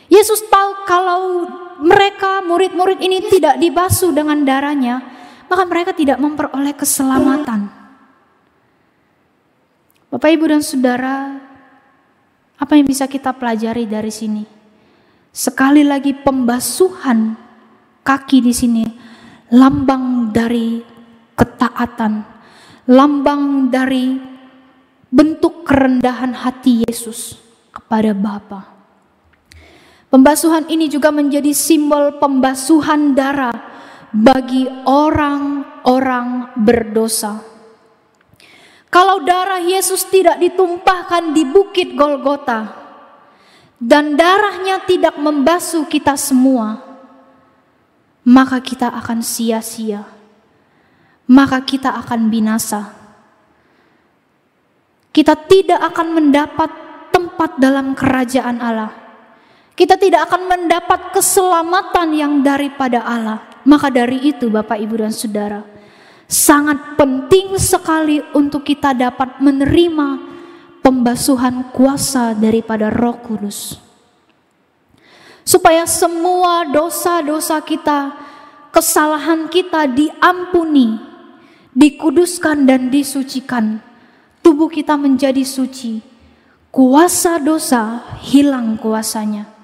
Yesus 0.06 0.46
tahu 0.48 0.86
kalau 0.86 1.22
mereka 1.82 2.42
murid-murid 2.46 3.00
ini 3.02 3.22
tidak 3.30 3.62
dibasuh 3.62 4.14
dengan 4.14 4.42
darahnya, 4.42 5.02
maka 5.48 5.64
mereka 5.66 5.92
tidak 5.94 6.18
memperoleh 6.18 6.74
keselamatan. 6.74 7.70
Bapak, 10.08 10.30
Ibu, 10.32 10.46
dan 10.48 10.64
Saudara, 10.64 11.36
apa 12.58 12.74
yang 12.74 12.88
bisa 12.88 13.06
kita 13.06 13.36
pelajari 13.36 13.86
dari 13.86 14.10
sini? 14.10 14.44
Sekali 15.30 15.86
lagi 15.86 16.16
pembasuhan 16.16 17.38
kaki 18.02 18.40
di 18.42 18.54
sini 18.56 18.86
lambang 19.54 20.32
dari 20.32 20.82
ketaatan, 21.38 22.24
lambang 22.90 23.68
dari 23.70 24.18
bentuk 25.12 25.68
kerendahan 25.68 26.34
hati 26.34 26.88
Yesus 26.88 27.38
kepada 27.72 28.16
Bapa. 28.16 28.77
Pembasuhan 30.08 30.72
ini 30.72 30.88
juga 30.88 31.12
menjadi 31.12 31.52
simbol 31.52 32.16
pembasuhan 32.16 33.12
darah 33.12 33.56
bagi 34.16 34.64
orang-orang 34.88 36.56
berdosa. 36.56 37.44
Kalau 38.88 39.20
darah 39.28 39.60
Yesus 39.60 40.08
tidak 40.08 40.40
ditumpahkan 40.40 41.36
di 41.36 41.44
bukit 41.44 41.92
Golgota 41.92 42.72
dan 43.78 44.16
darahnya 44.16 44.80
tidak 44.88 45.20
membasuh 45.20 45.84
kita 45.92 46.16
semua, 46.16 46.80
maka 48.24 48.64
kita 48.64 48.88
akan 48.96 49.20
sia-sia. 49.20 50.08
Maka 51.28 51.60
kita 51.60 51.92
akan 51.92 52.32
binasa 52.32 52.98
kita 55.18 55.34
tidak 55.50 55.82
akan 55.82 56.14
mendapat 56.14 56.70
tempat 57.10 57.58
dalam 57.58 57.98
kerajaan 57.98 58.62
Allah. 58.62 59.07
Kita 59.78 59.94
tidak 59.94 60.26
akan 60.26 60.50
mendapat 60.50 61.14
keselamatan 61.14 62.10
yang 62.18 62.34
daripada 62.42 63.06
Allah. 63.06 63.46
Maka 63.62 63.94
dari 63.94 64.34
itu 64.34 64.50
Bapak 64.50 64.74
Ibu 64.82 65.06
dan 65.06 65.14
Saudara, 65.14 65.62
sangat 66.26 66.98
penting 66.98 67.62
sekali 67.62 68.26
untuk 68.34 68.66
kita 68.66 68.98
dapat 68.98 69.38
menerima 69.38 70.18
pembasuhan 70.82 71.70
kuasa 71.70 72.34
daripada 72.34 72.90
Roh 72.90 73.22
Kudus. 73.22 73.78
Supaya 75.46 75.86
semua 75.86 76.66
dosa-dosa 76.66 77.62
kita, 77.62 78.18
kesalahan 78.74 79.46
kita 79.46 79.86
diampuni, 79.94 80.98
dikuduskan 81.78 82.66
dan 82.66 82.90
disucikan 82.90 83.78
tubuh 84.42 84.74
kita 84.74 84.98
menjadi 84.98 85.46
suci, 85.46 86.02
kuasa 86.74 87.38
dosa 87.38 88.02
hilang 88.26 88.80
kuasanya. 88.80 89.57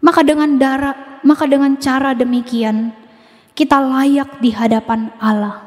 Maka 0.00 0.20
dengan 0.22 0.56
darah, 0.60 1.20
maka 1.24 1.48
dengan 1.48 1.76
cara 1.80 2.12
demikian 2.12 2.92
kita 3.56 3.80
layak 3.80 4.40
di 4.40 4.52
hadapan 4.52 5.08
Allah. 5.16 5.64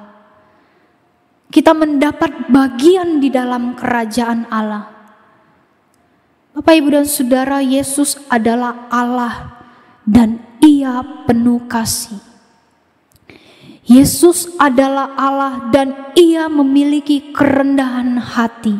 Kita 1.50 1.74
mendapat 1.74 2.50
bagian 2.54 3.18
di 3.18 3.34
dalam 3.34 3.74
kerajaan 3.74 4.46
Allah. 4.54 4.86
Bapak, 6.54 6.74
Ibu, 6.78 6.90
dan 6.94 7.08
Saudara, 7.10 7.58
Yesus 7.58 8.22
adalah 8.30 8.86
Allah 8.94 9.66
dan 10.06 10.46
Ia 10.62 11.26
penuh 11.26 11.66
kasih. 11.66 12.30
Yesus 13.90 14.54
adalah 14.62 15.18
Allah 15.18 15.74
dan 15.74 16.14
ia 16.14 16.46
memiliki 16.46 17.34
kerendahan 17.34 18.22
hati. 18.22 18.78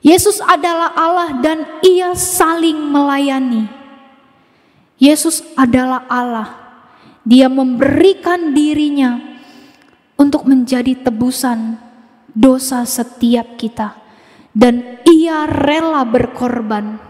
Yesus 0.00 0.40
adalah 0.40 0.96
Allah 0.96 1.36
dan 1.44 1.68
ia 1.84 2.16
saling 2.16 2.80
melayani. 2.80 3.68
Yesus 5.00 5.40
adalah 5.56 6.04
Allah. 6.12 6.48
Dia 7.24 7.48
memberikan 7.48 8.52
dirinya 8.52 9.16
untuk 10.20 10.44
menjadi 10.44 10.92
tebusan 11.00 11.80
dosa 12.36 12.84
setiap 12.84 13.56
kita. 13.56 13.96
Dan 14.52 15.00
ia 15.08 15.48
rela 15.48 16.04
berkorban. 16.04 17.00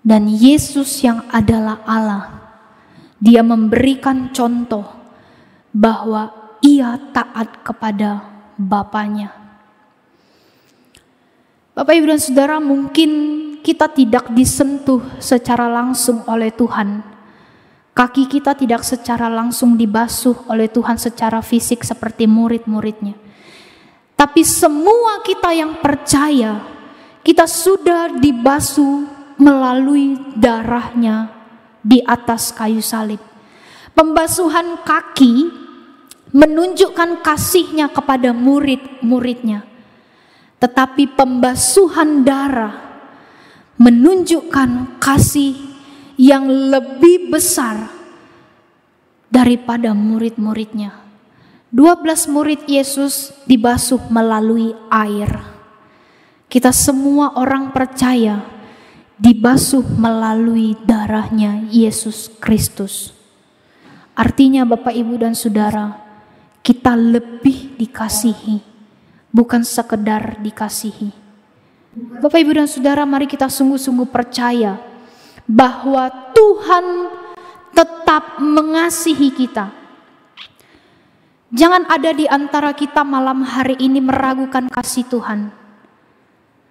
Dan 0.00 0.32
Yesus 0.32 1.04
yang 1.04 1.28
adalah 1.28 1.84
Allah. 1.84 2.24
Dia 3.20 3.44
memberikan 3.44 4.32
contoh 4.32 4.88
bahwa 5.76 6.32
ia 6.64 6.96
taat 7.12 7.60
kepada 7.60 8.24
Bapaknya. 8.58 9.30
Bapak 11.78 11.94
Ibu 11.94 12.10
dan 12.10 12.18
Saudara 12.18 12.56
mungkin 12.58 13.10
kita 13.68 13.84
tidak 13.92 14.32
disentuh 14.32 15.20
secara 15.20 15.68
langsung 15.68 16.24
oleh 16.24 16.48
Tuhan. 16.48 17.04
Kaki 17.92 18.24
kita 18.24 18.56
tidak 18.56 18.80
secara 18.80 19.28
langsung 19.28 19.76
dibasuh 19.76 20.48
oleh 20.48 20.72
Tuhan 20.72 20.96
secara 20.96 21.44
fisik 21.44 21.84
seperti 21.84 22.24
murid-muridnya. 22.24 23.12
Tapi 24.16 24.40
semua 24.40 25.20
kita 25.20 25.52
yang 25.52 25.84
percaya, 25.84 26.64
kita 27.20 27.44
sudah 27.44 28.16
dibasuh 28.16 29.04
melalui 29.36 30.16
darahnya 30.32 31.28
di 31.84 32.00
atas 32.08 32.48
kayu 32.56 32.80
salib. 32.80 33.20
Pembasuhan 33.92 34.80
kaki 34.80 35.52
menunjukkan 36.32 37.20
kasihnya 37.20 37.92
kepada 37.92 38.32
murid-muridnya. 38.32 39.68
Tetapi 40.56 41.12
pembasuhan 41.12 42.24
darah 42.24 42.87
menunjukkan 43.78 44.98
kasih 44.98 45.54
yang 46.18 46.50
lebih 46.50 47.30
besar 47.30 47.86
daripada 49.30 49.94
murid-muridnya. 49.94 50.98
12 51.70 52.32
murid 52.32 52.60
Yesus 52.66 53.30
dibasuh 53.46 54.10
melalui 54.10 54.74
air. 54.90 55.30
Kita 56.48 56.72
semua 56.74 57.36
orang 57.38 57.70
percaya 57.70 58.40
dibasuh 59.20 59.84
melalui 59.94 60.74
darahnya 60.82 61.68
Yesus 61.68 62.32
Kristus. 62.40 63.12
Artinya 64.18 64.66
Bapak 64.66 64.96
Ibu 64.96 65.14
dan 65.22 65.36
Saudara, 65.36 65.92
kita 66.64 66.96
lebih 66.98 67.78
dikasihi, 67.78 68.58
bukan 69.30 69.62
sekedar 69.62 70.40
dikasihi. 70.40 71.27
Bapak 71.98 72.38
Ibu 72.38 72.54
dan 72.54 72.70
Saudara, 72.70 73.02
mari 73.02 73.26
kita 73.26 73.50
sungguh-sungguh 73.50 74.06
percaya 74.06 74.78
bahwa 75.50 76.06
Tuhan 76.30 76.86
tetap 77.74 78.38
mengasihi 78.38 79.34
kita. 79.34 79.74
Jangan 81.50 81.90
ada 81.90 82.14
di 82.14 82.30
antara 82.30 82.70
kita 82.70 83.02
malam 83.02 83.42
hari 83.42 83.74
ini 83.82 83.98
meragukan 83.98 84.70
kasih 84.70 85.10
Tuhan. 85.10 85.50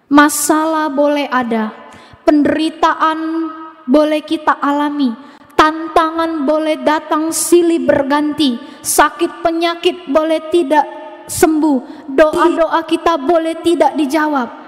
Masalah 0.08 0.88
boleh 0.88 1.28
ada, 1.28 1.76
penderitaan 2.24 3.52
boleh 3.84 4.24
kita 4.24 4.56
alami, 4.64 5.12
tantangan 5.60 6.48
boleh 6.48 6.80
datang 6.88 7.36
silih 7.36 7.84
berganti, 7.84 8.56
sakit 8.80 9.44
penyakit 9.44 10.08
boleh 10.08 10.40
tidak 10.56 10.88
sembuh, 11.28 12.08
doa-doa 12.16 12.80
kita 12.88 13.20
boleh 13.20 13.60
tidak 13.60 13.92
dijawab. 14.00 14.67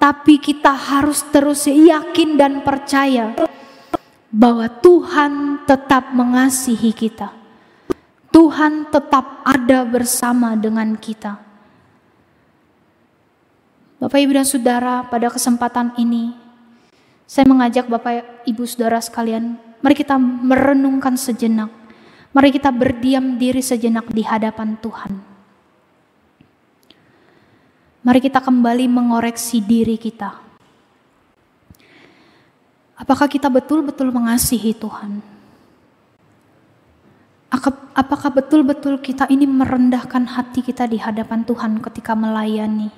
Tapi 0.00 0.40
kita 0.40 0.72
harus 0.72 1.20
terus 1.28 1.68
yakin 1.68 2.40
dan 2.40 2.64
percaya 2.64 3.36
bahwa 4.32 4.64
Tuhan 4.80 5.60
tetap 5.68 6.16
mengasihi 6.16 6.96
kita. 6.96 7.36
Tuhan 8.32 8.88
tetap 8.88 9.44
ada 9.44 9.84
bersama 9.84 10.56
dengan 10.56 10.96
kita. 10.96 11.36
Bapak, 14.00 14.16
Ibu, 14.16 14.32
dan 14.32 14.48
Saudara, 14.48 15.04
pada 15.04 15.28
kesempatan 15.28 15.92
ini, 16.00 16.32
saya 17.28 17.44
mengajak 17.44 17.84
Bapak, 17.84 18.48
Ibu, 18.48 18.64
Saudara 18.64 18.96
sekalian, 19.04 19.60
mari 19.84 19.92
kita 19.92 20.16
merenungkan 20.16 21.20
sejenak. 21.20 21.68
Mari 22.32 22.56
kita 22.56 22.72
berdiam 22.72 23.36
diri 23.36 23.60
sejenak 23.60 24.08
di 24.08 24.24
hadapan 24.24 24.80
Tuhan. 24.80 25.29
Mari 28.00 28.24
kita 28.24 28.40
kembali 28.40 28.88
mengoreksi 28.88 29.60
diri 29.60 30.00
kita. 30.00 30.32
Apakah 32.96 33.28
kita 33.28 33.52
betul-betul 33.52 34.08
mengasihi 34.08 34.72
Tuhan? 34.72 35.20
Apakah 37.92 38.32
betul-betul 38.32 39.04
kita 39.04 39.28
ini 39.28 39.44
merendahkan 39.44 40.24
hati 40.32 40.64
kita 40.64 40.88
di 40.88 40.96
hadapan 40.96 41.44
Tuhan 41.44 41.84
ketika 41.84 42.16
melayani? 42.16 42.88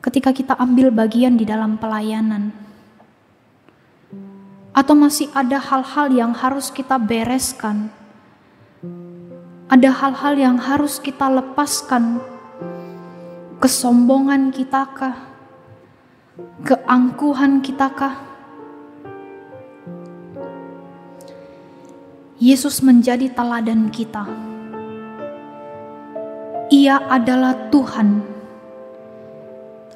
Ketika 0.00 0.32
kita 0.32 0.56
ambil 0.56 0.88
bagian 0.88 1.36
di 1.36 1.44
dalam 1.44 1.76
pelayanan? 1.76 2.48
Atau 4.72 4.96
masih 4.96 5.28
ada 5.36 5.60
hal-hal 5.60 6.08
yang 6.16 6.32
harus 6.32 6.72
kita 6.72 6.96
bereskan? 6.96 7.92
Ada 9.68 9.92
hal-hal 10.00 10.34
yang 10.40 10.56
harus 10.56 10.96
kita 10.96 11.28
lepaskan? 11.28 12.31
Kesombongan 13.62 14.50
kita 14.50 14.90
kah? 14.90 15.16
Keangkuhan 16.66 17.62
kita 17.62 17.94
kah? 17.94 18.18
Yesus 22.42 22.82
menjadi 22.82 23.30
teladan 23.30 23.86
kita. 23.94 24.26
Ia 26.74 27.06
adalah 27.06 27.70
Tuhan, 27.70 28.26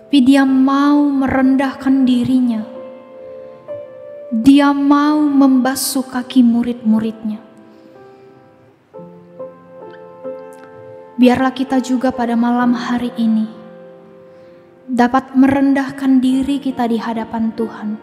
tapi 0.07 0.23
Dia 0.23 0.47
mau 0.47 1.03
merendahkan 1.11 2.07
dirinya. 2.07 2.63
Dia 4.31 4.71
mau 4.71 5.27
membasuh 5.27 6.07
kaki 6.07 6.47
murid-muridnya. 6.47 7.46
Biarlah 11.17 11.57
kita 11.57 11.81
juga 11.81 12.13
pada 12.13 12.37
malam 12.37 12.77
hari 12.77 13.09
ini 13.17 13.49
dapat 14.85 15.33
merendahkan 15.33 16.21
diri 16.21 16.61
kita 16.61 16.85
di 16.85 17.01
hadapan 17.01 17.57
Tuhan. 17.57 17.97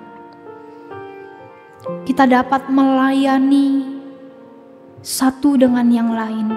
Kita 2.09 2.25
dapat 2.25 2.73
melayani 2.73 3.85
satu 5.05 5.61
dengan 5.61 5.85
yang 5.93 6.09
lain. 6.09 6.49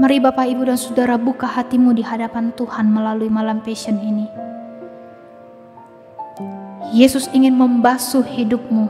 Mari 0.00 0.16
Bapak, 0.16 0.48
Ibu, 0.48 0.64
dan 0.64 0.80
Saudara 0.80 1.20
buka 1.20 1.44
hatimu 1.44 1.92
di 1.92 2.00
hadapan 2.00 2.56
Tuhan 2.56 2.88
melalui 2.88 3.28
malam 3.28 3.60
passion 3.60 4.00
ini. 4.00 4.24
Yesus 6.96 7.28
ingin 7.36 7.52
membasuh 7.52 8.24
hidupmu 8.24 8.88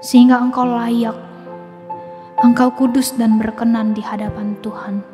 sehingga 0.00 0.40
engkau 0.40 0.66
layak, 0.66 1.14
engkau 2.42 2.74
kudus 2.74 3.14
dan 3.14 3.38
berkenan 3.38 3.94
di 3.94 4.02
hadapan 4.02 4.58
Tuhan. 4.66 5.11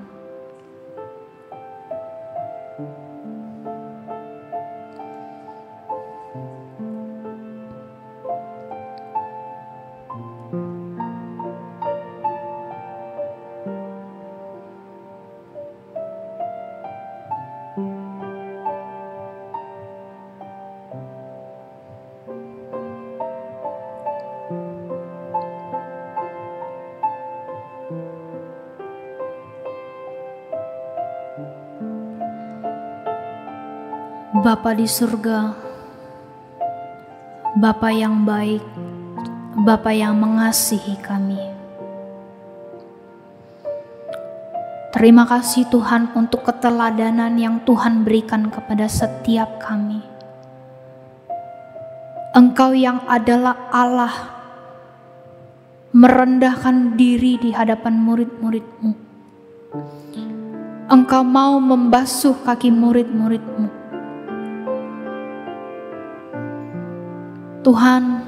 Bapa 34.59 34.75
di 34.75 34.90
surga, 34.90 35.55
Bapa 37.62 37.94
yang 37.94 38.27
baik, 38.27 38.59
Bapa 39.55 39.94
yang 39.94 40.18
mengasihi 40.18 40.99
kami. 40.99 41.38
Terima 44.90 45.31
kasih 45.31 45.62
Tuhan 45.71 46.11
untuk 46.18 46.42
keteladanan 46.42 47.38
yang 47.38 47.62
Tuhan 47.62 48.03
berikan 48.03 48.51
kepada 48.51 48.90
setiap 48.90 49.62
kami. 49.62 50.03
Engkau 52.35 52.75
yang 52.75 53.07
adalah 53.07 53.71
Allah 53.71 54.42
merendahkan 55.94 56.99
diri 56.99 57.38
di 57.38 57.55
hadapan 57.55 57.94
murid-muridmu. 57.94 58.90
Engkau 60.90 61.23
mau 61.23 61.62
membasuh 61.62 62.35
kaki 62.42 62.75
murid-muridmu 62.75 63.78
Tuhan, 67.69 68.25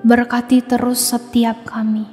berkati 0.00 0.64
terus 0.64 1.12
setiap 1.12 1.68
kami. 1.68 2.08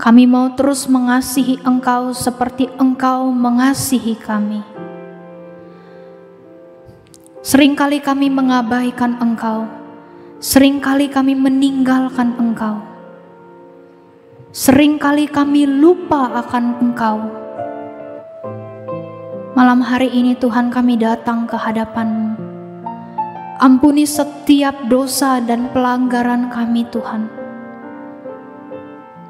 Kami 0.00 0.24
mau 0.24 0.56
terus 0.56 0.88
mengasihi 0.88 1.60
Engkau 1.68 2.16
seperti 2.16 2.72
Engkau 2.80 3.28
mengasihi 3.28 4.16
kami. 4.16 4.64
Seringkali 7.44 8.00
kami 8.00 8.32
mengabaikan 8.32 9.20
Engkau, 9.20 9.68
sering 10.40 10.80
kali 10.80 11.12
kami 11.12 11.36
meninggalkan 11.36 12.32
Engkau, 12.40 12.80
sering 14.48 14.96
kali 14.96 15.28
kami 15.28 15.68
lupa 15.68 16.32
akan 16.40 16.64
Engkau 16.80 17.44
Malam 19.56 19.80
hari 19.80 20.12
ini 20.12 20.36
Tuhan 20.36 20.68
kami 20.68 21.00
datang 21.00 21.48
ke 21.48 21.56
hadapan-Mu. 21.56 22.36
Ampuni 23.56 24.04
setiap 24.04 24.84
dosa 24.84 25.40
dan 25.40 25.72
pelanggaran 25.72 26.52
kami 26.52 26.84
Tuhan. 26.92 27.24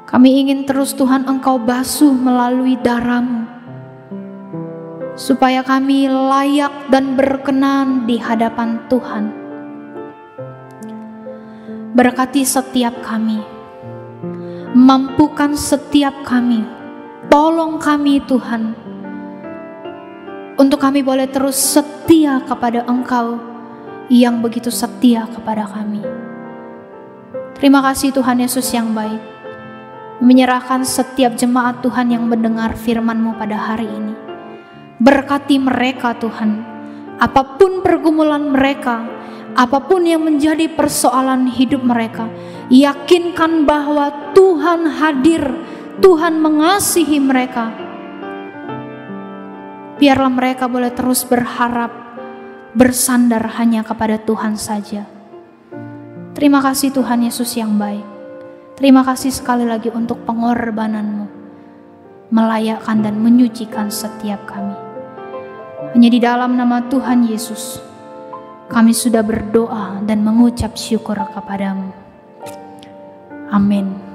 Kami 0.03 0.29
ingin 0.43 0.67
terus 0.67 0.91
Tuhan 0.99 1.23
Engkau 1.31 1.55
basuh 1.55 2.11
melalui 2.11 2.75
darah-Mu. 2.75 3.47
Supaya 5.15 5.63
kami 5.63 6.11
layak 6.11 6.91
dan 6.91 7.15
berkenan 7.15 8.03
di 8.03 8.19
hadapan 8.19 8.83
Tuhan. 8.91 9.31
Berkati 11.95 12.43
setiap 12.43 12.99
kami. 12.99 13.39
Mampukan 14.75 15.55
setiap 15.55 16.27
kami 16.27 16.77
Tolong 17.27 17.75
kami 17.75 18.23
Tuhan, 18.23 18.71
untuk 20.57 20.81
kami 20.81 21.05
boleh 21.05 21.29
terus 21.29 21.55
setia 21.55 22.41
kepada 22.41 22.81
Engkau 22.89 23.37
yang 24.09 24.41
begitu 24.41 24.73
setia 24.73 25.29
kepada 25.29 25.69
kami. 25.69 26.01
Terima 27.53 27.85
kasih 27.85 28.09
Tuhan 28.13 28.41
Yesus 28.41 28.65
yang 28.73 28.93
baik, 28.93 29.21
menyerahkan 30.21 30.81
setiap 30.81 31.37
jemaat 31.37 31.81
Tuhan 31.85 32.09
yang 32.09 32.25
mendengar 32.25 32.73
firman-Mu 32.73 33.37
pada 33.37 33.57
hari 33.57 33.85
ini. 33.85 34.13
Berkati 34.97 35.61
mereka 35.61 36.17
Tuhan, 36.17 36.65
apa 37.21 37.57
pun 37.61 37.85
pergumulan 37.85 38.49
mereka, 38.49 39.05
apa 39.53 39.77
pun 39.85 40.09
yang 40.09 40.25
menjadi 40.25 40.69
persoalan 40.73 41.49
hidup 41.53 41.85
mereka, 41.85 42.25
yakinkan 42.73 43.65
bahwa 43.69 44.33
Tuhan 44.33 44.89
hadir, 44.89 45.45
Tuhan 46.01 46.41
mengasihi 46.41 47.21
mereka 47.21 47.86
Biarlah 49.97 50.29
mereka 50.29 50.69
boleh 50.69 50.93
terus 50.93 51.25
berharap, 51.25 51.89
bersandar 52.77 53.41
hanya 53.57 53.81
kepada 53.81 54.21
Tuhan 54.21 54.53
saja. 54.53 55.09
Terima 56.37 56.61
kasih 56.61 56.93
Tuhan 56.93 57.25
Yesus 57.25 57.57
yang 57.57 57.81
baik. 57.81 58.05
Terima 58.77 59.01
kasih 59.01 59.33
sekali 59.33 59.65
lagi 59.65 59.89
untuk 59.89 60.21
pengorbananmu, 60.21 61.25
melayakkan 62.29 63.01
dan 63.01 63.17
menyucikan 63.17 63.89
setiap 63.89 64.45
kami. 64.45 64.77
Hanya 65.97 66.09
di 66.13 66.21
dalam 66.21 66.53
nama 66.53 66.85
Tuhan 66.85 67.25
Yesus, 67.25 67.81
kami 68.69 68.93
sudah 68.93 69.25
berdoa 69.25 70.05
dan 70.05 70.21
mengucap 70.21 70.77
syukur 70.77 71.17
kepadamu. 71.33 71.89
Amin. 73.49 74.06